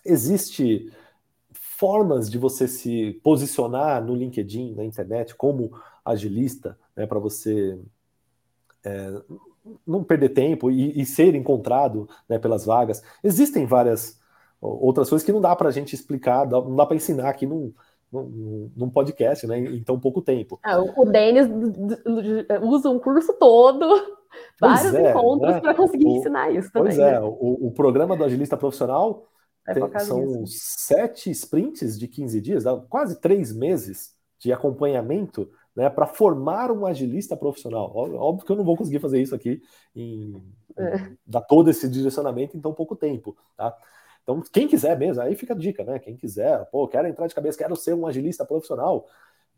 [0.05, 0.91] existe
[1.77, 5.71] formas de você se posicionar no LinkedIn, na internet, como
[6.05, 7.77] agilista, né, para você
[8.83, 9.21] é,
[9.85, 13.03] não perder tempo e, e ser encontrado né, pelas vagas.
[13.23, 14.19] Existem várias
[14.61, 17.73] outras coisas que não dá para a gente explicar, não dá para ensinar aqui num,
[18.11, 20.57] num, num, podcast, né, em tão pouco tempo.
[20.63, 21.47] Ah, o Denis
[22.61, 24.15] usa um curso todo,
[24.59, 25.59] vários é, encontros né?
[25.59, 26.95] para conseguir o, ensinar isso também.
[26.95, 29.27] Pois é, o, o programa do agilista profissional
[29.73, 36.71] tem, são sete sprints de 15 dias, quase três meses de acompanhamento né, para formar
[36.71, 37.91] um agilista profissional.
[37.95, 39.61] Óbvio que eu não vou conseguir fazer isso aqui
[39.95, 40.41] em,
[40.77, 41.11] é.
[41.25, 43.75] dar todo esse direcionamento em tão pouco tempo, tá?
[44.23, 45.99] Então, quem quiser mesmo, aí fica a dica, né?
[45.99, 49.05] Quem quiser, pô, quero entrar de cabeça, quero ser um agilista profissional,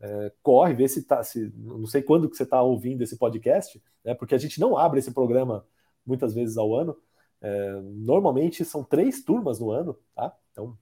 [0.01, 3.81] é, corre, vê se tá, se, não sei quando que você está ouvindo esse podcast,
[4.03, 4.13] né?
[4.13, 5.65] Porque a gente não abre esse programa
[6.05, 6.97] muitas vezes ao ano,
[7.41, 10.35] é, normalmente são três turmas no ano, tá?
[10.51, 10.77] Então,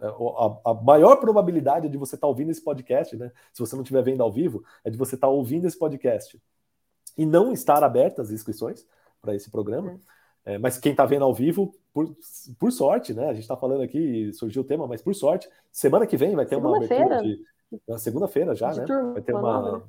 [0.00, 3.32] é, a, a maior probabilidade de você estar tá ouvindo esse podcast, né?
[3.52, 6.40] Se você não estiver vendo ao vivo, é de você estar tá ouvindo esse podcast
[7.16, 8.86] e não estar abertas as inscrições
[9.20, 9.98] para esse programa.
[10.44, 12.16] É, mas quem está vendo ao vivo, por,
[12.58, 13.28] por sorte, né?
[13.28, 16.46] A gente está falando aqui, surgiu o tema, mas por sorte, semana que vem vai
[16.46, 17.44] ter uma abertura de.
[17.88, 18.86] Na segunda-feira já, de né?
[18.86, 19.82] Turma, vai ter uma, né?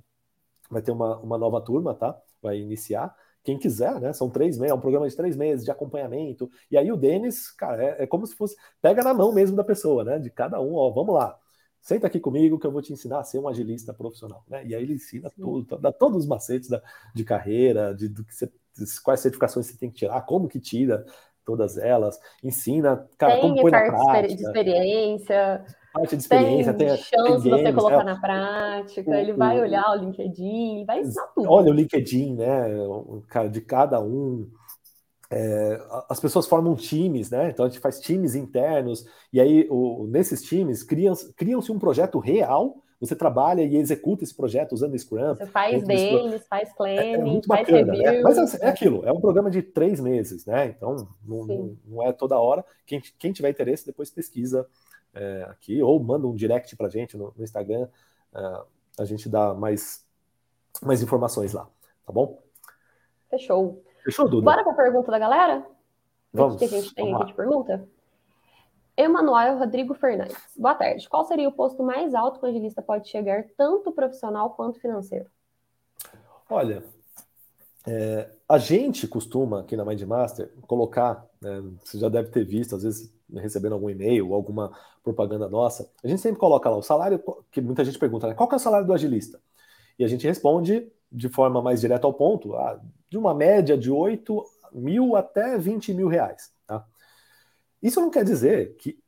[0.70, 2.18] vai ter uma, uma nova turma, tá?
[2.42, 3.14] Vai iniciar
[3.44, 4.14] quem quiser, né?
[4.14, 6.50] São três meses, é um programa de três meses de acompanhamento.
[6.72, 9.64] E aí o Denis, cara, é, é, como se fosse pega na mão mesmo da
[9.64, 10.18] pessoa, né?
[10.18, 11.38] De cada um, ó, vamos lá.
[11.82, 14.66] Senta aqui comigo que eu vou te ensinar a ser um agilista profissional, né?
[14.66, 16.82] E aí ele ensina tudo, dá todos os macetes da,
[17.14, 18.50] de carreira, de, do que você,
[19.04, 21.06] quais certificações você tem que tirar, como que tira
[21.44, 24.28] todas elas, ensina, cara, tem como põe na prática.
[24.34, 29.14] de experiência parte de experiência, tem, tem chance de você colocar é, na prática, o,
[29.14, 31.50] ele vai o, olhar o LinkedIn, vai ensinar tudo.
[31.50, 32.66] Olha o LinkedIn, né,
[33.28, 34.50] cara, de cada um.
[35.32, 37.50] É, as pessoas formam times, né?
[37.50, 42.18] Então a gente faz times internos, e aí o, nesses times criam-se criam um projeto
[42.20, 42.78] real.
[43.00, 45.36] Você trabalha e executa esse projeto usando Scrum.
[45.36, 48.12] Você faz deles, faz planning, é, é faz bacana, review.
[48.14, 48.22] Né?
[48.22, 50.68] Mas assim, é aquilo, é um programa de três meses, né?
[50.68, 52.64] Então não, não, não, é toda hora.
[52.86, 54.66] Quem, quem tiver interesse, depois pesquisa
[55.14, 57.88] é, aqui, ou manda um direct para a gente no, no Instagram,
[58.34, 58.62] é,
[59.00, 60.06] a gente dá mais,
[60.82, 61.68] mais informações lá,
[62.06, 62.42] tá bom?
[63.30, 63.84] Fechou.
[64.04, 64.46] Fechou, Duda?
[64.46, 65.66] Bora para a pergunta da galera?
[66.32, 66.56] Vamos.
[66.56, 67.88] O que a gente tem aqui de pergunta?
[68.96, 70.38] Emanuel Rodrigo Fernandes.
[70.56, 71.10] Boa tarde.
[71.10, 75.26] Qual seria o posto mais alto que o agilista pode chegar, tanto profissional quanto financeiro?
[76.50, 76.84] Olha,
[77.88, 82.84] é, a gente costuma, aqui na Mindmaster, colocar, né, você já deve ter visto, às
[82.84, 84.72] vezes recebendo algum e-mail, alguma
[85.04, 87.22] propaganda nossa, a gente sempre coloca lá o salário,
[87.52, 88.34] que muita gente pergunta, né?
[88.34, 89.40] Qual que é o salário do agilista?
[89.98, 92.80] E a gente responde de forma mais direta ao ponto, ah,
[93.10, 96.52] de uma média de 8 mil até 20 mil reais.
[96.66, 96.84] Tá?
[97.82, 99.00] Isso não quer dizer que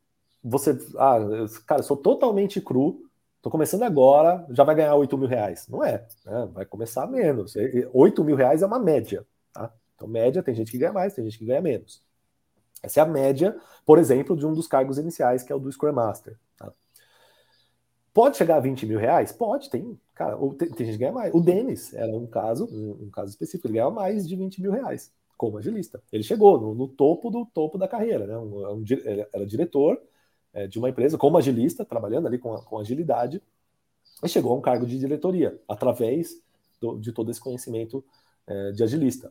[0.42, 1.18] você, ah,
[1.66, 3.02] cara, sou totalmente cru,
[3.42, 5.66] tô começando agora, já vai ganhar 8 mil reais.
[5.68, 6.48] Não é, né?
[6.52, 7.54] vai começar menos.
[7.92, 9.26] 8 mil reais é uma média.
[9.52, 9.72] Tá?
[9.96, 12.05] Então, média, tem gente que ganha mais, tem gente que ganha menos.
[12.82, 15.70] Essa é a média, por exemplo, de um dos cargos iniciais, que é o do
[15.70, 16.38] Scrum Master.
[16.56, 16.72] Tá?
[18.12, 19.32] Pode chegar a 20 mil reais?
[19.32, 19.98] Pode, tem.
[20.14, 21.34] Cara, tem, tem, gente que ganha mais.
[21.34, 24.72] O Denis era um caso, um, um, caso específico, ele ganhava mais de 20 mil
[24.72, 26.02] reais como agilista.
[26.10, 28.36] Ele chegou no, no topo do topo da carreira, né?
[28.38, 28.84] Um, um,
[29.32, 30.00] era diretor
[30.54, 33.42] é, de uma empresa como agilista, trabalhando ali com, com agilidade,
[34.24, 36.40] e chegou a um cargo de diretoria, através
[36.80, 38.02] do, de todo esse conhecimento
[38.46, 39.30] é, de agilista.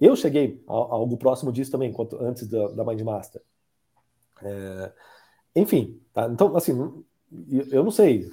[0.00, 3.42] Eu cheguei a, a algo próximo disso também, quanto, antes da, da Mindmaster.
[4.42, 4.92] É,
[5.56, 6.28] enfim, tá?
[6.30, 6.72] então, assim,
[7.70, 8.28] eu não sei,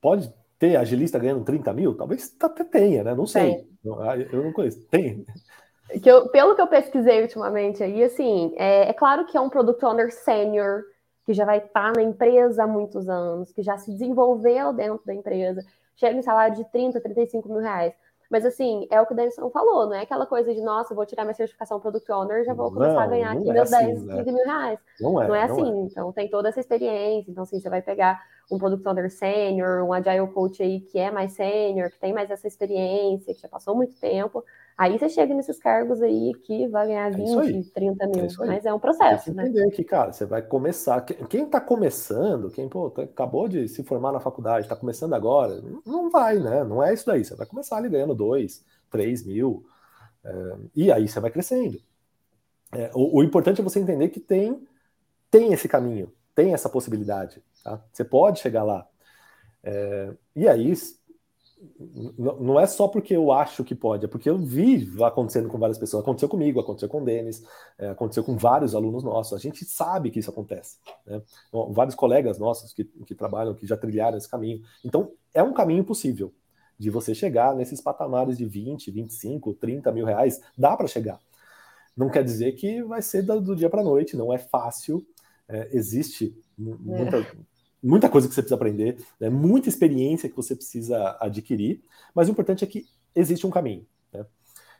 [0.00, 1.96] pode ter agilista ganhando 30 mil?
[1.96, 3.14] Talvez até tenha, né?
[3.14, 3.66] Não sei.
[4.00, 4.80] Ah, eu não conheço.
[4.88, 5.24] Tem.
[6.02, 9.50] Que eu, pelo que eu pesquisei ultimamente aí, assim, é, é claro que é um
[9.50, 10.82] product owner sênior,
[11.24, 15.14] que já vai estar na empresa há muitos anos, que já se desenvolveu dentro da
[15.14, 15.64] empresa,
[15.96, 17.94] chega em salário de 30, 35 mil reais.
[18.30, 21.06] Mas assim, é o que o Denison falou, não é aquela coisa de, nossa, vou
[21.06, 23.86] tirar minha certificação Product Owner, já vou começar não, a ganhar aqui é meus assim,
[23.86, 24.22] 10, 15 né?
[24.24, 24.78] mil reais.
[25.00, 25.86] Não é, não é assim, não é.
[25.86, 27.30] então tem toda essa experiência.
[27.30, 31.10] Então, assim, você vai pegar um Product Owner Sênior, um Agile Coach aí que é
[31.10, 34.44] mais sênior, que tem mais essa experiência, que já passou muito tempo.
[34.76, 38.24] Aí você chega nesses cargos aí que vai ganhar 20, é 30 mil.
[38.24, 39.48] É mas é um processo, tem que né?
[39.48, 41.00] entender que, cara, você vai começar.
[41.02, 45.62] Quem está começando, quem pô, tá, acabou de se formar na faculdade, está começando agora,
[45.86, 46.64] não vai, né?
[46.64, 47.24] Não é isso daí.
[47.24, 49.64] Você vai começar ali ganhando 2, 3 mil.
[50.24, 51.78] É, e aí você vai crescendo.
[52.72, 54.66] É, o, o, importante é você entender que tem,
[55.30, 57.42] tem esse caminho, tem essa possibilidade.
[57.62, 57.82] Tá?
[57.92, 58.86] Você pode chegar lá.
[59.62, 60.74] É, e aí
[62.18, 65.78] não é só porque eu acho que pode, é porque eu vi acontecendo com várias
[65.78, 66.02] pessoas.
[66.02, 67.42] Aconteceu comigo, aconteceu com o Denis,
[67.78, 69.32] é, aconteceu com vários alunos nossos.
[69.32, 70.78] A gente sabe que isso acontece.
[71.06, 71.22] Né?
[71.70, 74.62] Vários colegas nossos que, que trabalham, que já trilharam esse caminho.
[74.84, 76.32] Então, é um caminho possível
[76.78, 80.40] de você chegar nesses patamares de 20, 25, 30 mil reais.
[80.56, 81.18] Dá para chegar.
[81.96, 85.06] Não quer dizer que vai ser do, dia para noite, não é fácil.
[85.54, 87.18] É, existe muita.
[87.18, 87.26] É
[87.84, 89.28] muita coisa que você precisa aprender, né?
[89.28, 91.82] muita experiência que você precisa adquirir,
[92.14, 93.86] mas o importante é que existe um caminho.
[94.10, 94.24] Né?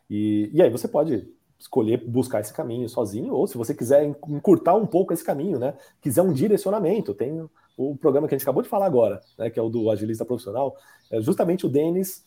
[0.08, 4.74] E, e aí você pode escolher buscar esse caminho sozinho, ou se você quiser encurtar
[4.74, 5.74] um pouco esse caminho, né?
[6.00, 7.46] quiser um direcionamento, tem
[7.76, 9.50] o programa que a gente acabou de falar agora, né?
[9.50, 10.74] que é o do agilista profissional,
[11.10, 12.24] é justamente o Denis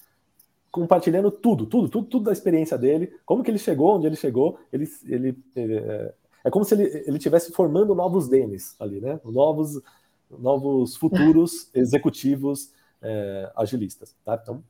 [0.69, 4.59] compartilhando tudo, tudo, tudo, tudo da experiência dele, como que ele chegou, onde ele chegou,
[4.71, 6.13] ele, ele, ele é,
[6.47, 9.19] é como se ele, ele estivesse formando novos Denis ali, né?
[9.25, 9.81] Novos
[10.29, 14.15] novos futuros executivos é, agilistas.
[14.23, 14.39] Tá?
[14.41, 14.63] Então,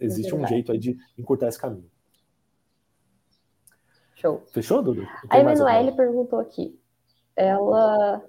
[0.00, 1.90] existe é um jeito aí de encurtar esse caminho.
[4.14, 4.42] Show.
[4.52, 5.06] Fechou, Dudu?
[5.28, 6.78] A Emanuele perguntou aqui.
[7.36, 8.22] Ela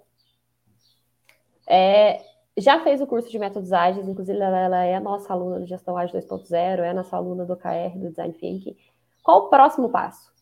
[1.68, 2.24] é,
[2.58, 5.96] já fez o curso de métodos ágeis, inclusive ela, ela é nossa aluna do Gestão
[5.96, 8.76] Ágil 2.0, é nossa aluna do KR, do Design Thinking.
[9.24, 10.35] Qual o próximo passo?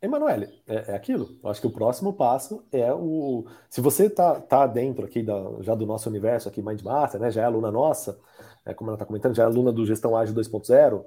[0.00, 1.36] Emanuele, é, é, aquilo.
[1.42, 3.46] Eu acho que o próximo passo é o.
[3.68, 7.30] Se você tá, tá dentro aqui da, já do nosso universo aqui, Mindmaster, né?
[7.30, 8.18] Já é aluna nossa,
[8.64, 11.04] é, como ela está comentando, já é aluna do Gestão Ágil 2.0,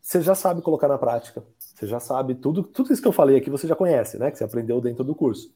[0.00, 1.44] você já sabe colocar na prática.
[1.58, 4.30] Você já sabe tudo, tudo isso que eu falei aqui, você já conhece, né?
[4.30, 5.52] Que você aprendeu dentro do curso.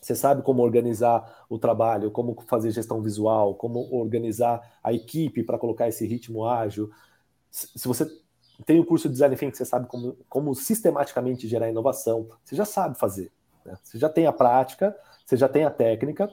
[0.00, 5.58] Você sabe como organizar o trabalho, como fazer gestão visual, como organizar a equipe para
[5.58, 6.90] colocar esse ritmo ágil.
[7.50, 8.04] Se você
[8.64, 12.64] tem o curso de Design Thinking, você sabe como, como sistematicamente gerar inovação, você já
[12.64, 13.30] sabe fazer.
[13.64, 13.76] Né?
[13.82, 16.30] Você já tem a prática, você já tem a técnica,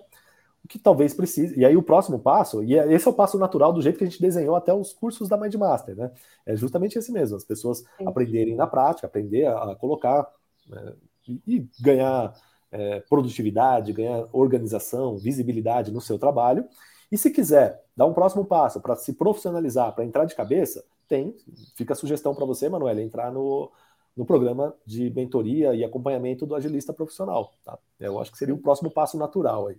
[0.64, 1.60] o que talvez precise.
[1.60, 4.04] E aí o próximo passo, e é, esse é o passo natural do jeito que
[4.04, 6.12] a gente desenhou até os cursos da Mindmaster, né?
[6.46, 8.08] É justamente esse mesmo, as pessoas Sim.
[8.08, 10.30] aprenderem na prática, aprender a, a colocar
[10.68, 10.94] né?
[11.28, 12.34] e, e, ganhar
[12.72, 16.66] é, produtividade, ganhar organização, visibilidade no seu trabalho.
[17.12, 21.36] E se quiser dar um próximo passo para se profissionalizar, para entrar de cabeça, tem,
[21.76, 23.70] fica a sugestão para você, Manuel, entrar no,
[24.16, 27.52] no programa de mentoria e acompanhamento do agilista profissional.
[27.66, 27.78] Tá?
[28.00, 29.76] Eu acho que seria o próximo passo natural aí.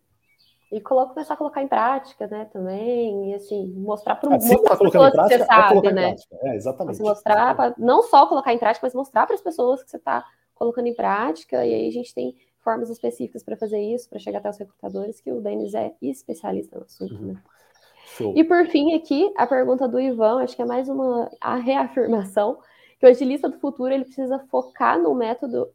[0.70, 5.12] E começar a colocar em prática, né, também, e assim, mostrar para o mundo pessoas
[5.12, 6.16] prática, que você é sabe, é né?
[6.44, 7.00] É, exatamente.
[7.00, 10.24] Mostrar, pra, não só colocar em prática, mas mostrar para as pessoas que você está
[10.54, 14.38] colocando em prática, e aí a gente tem formas específicas para fazer isso, para chegar
[14.38, 17.32] até os recrutadores, que o Denis é especialista no assunto, uhum.
[17.32, 17.42] né?
[18.16, 18.34] Show.
[18.36, 22.58] E por fim, aqui, a pergunta do Ivan, acho que é mais uma a reafirmação,
[22.98, 25.68] que o agilista do futuro ele precisa focar no método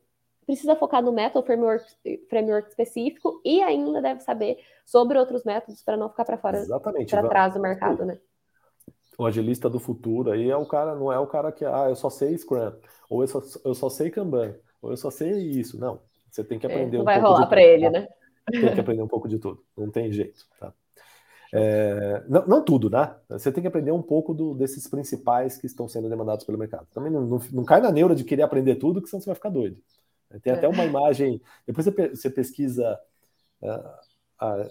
[0.48, 1.86] precisa focar no método framework,
[2.30, 6.66] framework específico e ainda deve saber sobre outros métodos para não ficar para fora,
[7.10, 8.18] para trás do mercado, né?
[9.18, 11.98] O agilista do futuro aí é o cara, não é o cara que, ah, eu
[11.98, 12.72] só sei Scrum,
[13.10, 15.78] ou eu só, eu só sei Kanban, ou eu só sei isso.
[15.78, 17.92] Não, você tem que é, aprender é, não um vai rolar para ele, tá?
[17.92, 18.08] né?
[18.50, 20.72] Tem que aprender um pouco de tudo, não tem jeito, tá?
[21.54, 23.16] É, não, não, tudo, né?
[23.30, 26.88] Você tem que aprender um pouco do, desses principais que estão sendo demandados pelo mercado.
[26.94, 29.36] Também não, não, não, cai na neura de querer aprender tudo, que senão você vai
[29.36, 29.78] ficar doido.
[30.42, 31.42] Tem até uma imagem.
[31.66, 33.00] Depois você, você pesquisa.
[33.62, 33.90] Uh,
[34.40, 34.70] a,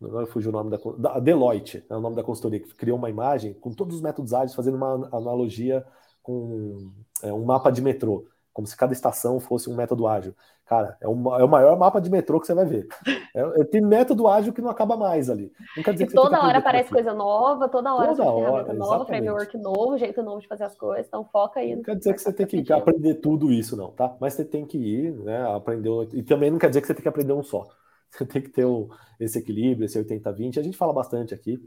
[0.00, 1.18] não fugiu o nome da, da.
[1.20, 4.54] Deloitte é o nome da consultoria, que criou uma imagem com todos os métodos ágeis,
[4.54, 5.84] fazendo uma analogia
[6.22, 6.90] com
[7.22, 10.32] é, um mapa de metrô como se cada estação fosse um método ágil.
[10.64, 12.86] Cara, é, é o maior mapa de metrô que você vai ver.
[13.34, 15.52] É, é, tem método ágil que não acaba mais ali.
[15.76, 18.72] Não quer dizer e que toda hora aparece coisa nova, toda hora toda hora, ferramenta
[18.72, 21.74] nova, framework novo, jeito novo de fazer as coisas, então foca aí.
[21.74, 24.16] Não quer dizer que você tem que aprender tudo isso, não, tá?
[24.20, 27.02] Mas você tem que ir, né, aprender, e também não quer dizer que você tem
[27.02, 27.66] que aprender um só.
[28.14, 28.88] Você tem que ter o,
[29.18, 31.60] esse equilíbrio, esse 80-20, a gente fala bastante aqui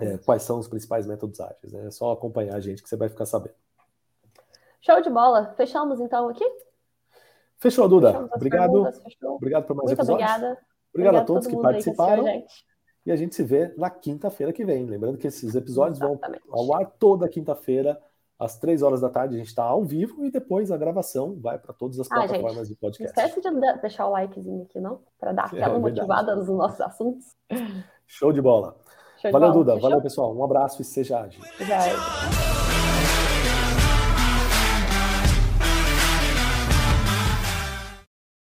[0.00, 1.86] é, quais são os principais métodos ágeis, né?
[1.86, 3.54] É só acompanhar a gente que você vai ficar sabendo.
[4.82, 5.54] Show de bola.
[5.56, 6.44] Fechamos então aqui?
[7.58, 8.28] Fechou, Duda.
[8.34, 8.88] Obrigado.
[9.24, 10.24] Obrigado por mais Muito episódio.
[10.24, 10.58] Obrigada.
[10.92, 12.24] Obrigado a todos que participaram.
[12.24, 12.46] Que
[13.06, 14.84] e a gente se vê na quinta-feira que vem.
[14.86, 16.42] Lembrando que esses episódios Exatamente.
[16.48, 17.98] vão ao ar toda quinta-feira,
[18.38, 19.34] às três horas da tarde.
[19.34, 22.68] A gente está ao vivo e depois a gravação vai para todas as ah, plataformas
[22.68, 23.16] gente, de podcast.
[23.16, 25.00] Não esquece de deixar o likezinho aqui, não?
[25.18, 27.26] Para dar aquela é, motivada nos nossos assuntos.
[28.06, 28.76] Show de bola.
[29.20, 29.64] Show Valeu, de bola.
[29.64, 29.74] Duda.
[29.74, 29.88] Fechou?
[29.88, 30.36] Valeu, pessoal.
[30.36, 31.42] Um abraço e seja ágil.
[31.56, 32.61] Seja ágil.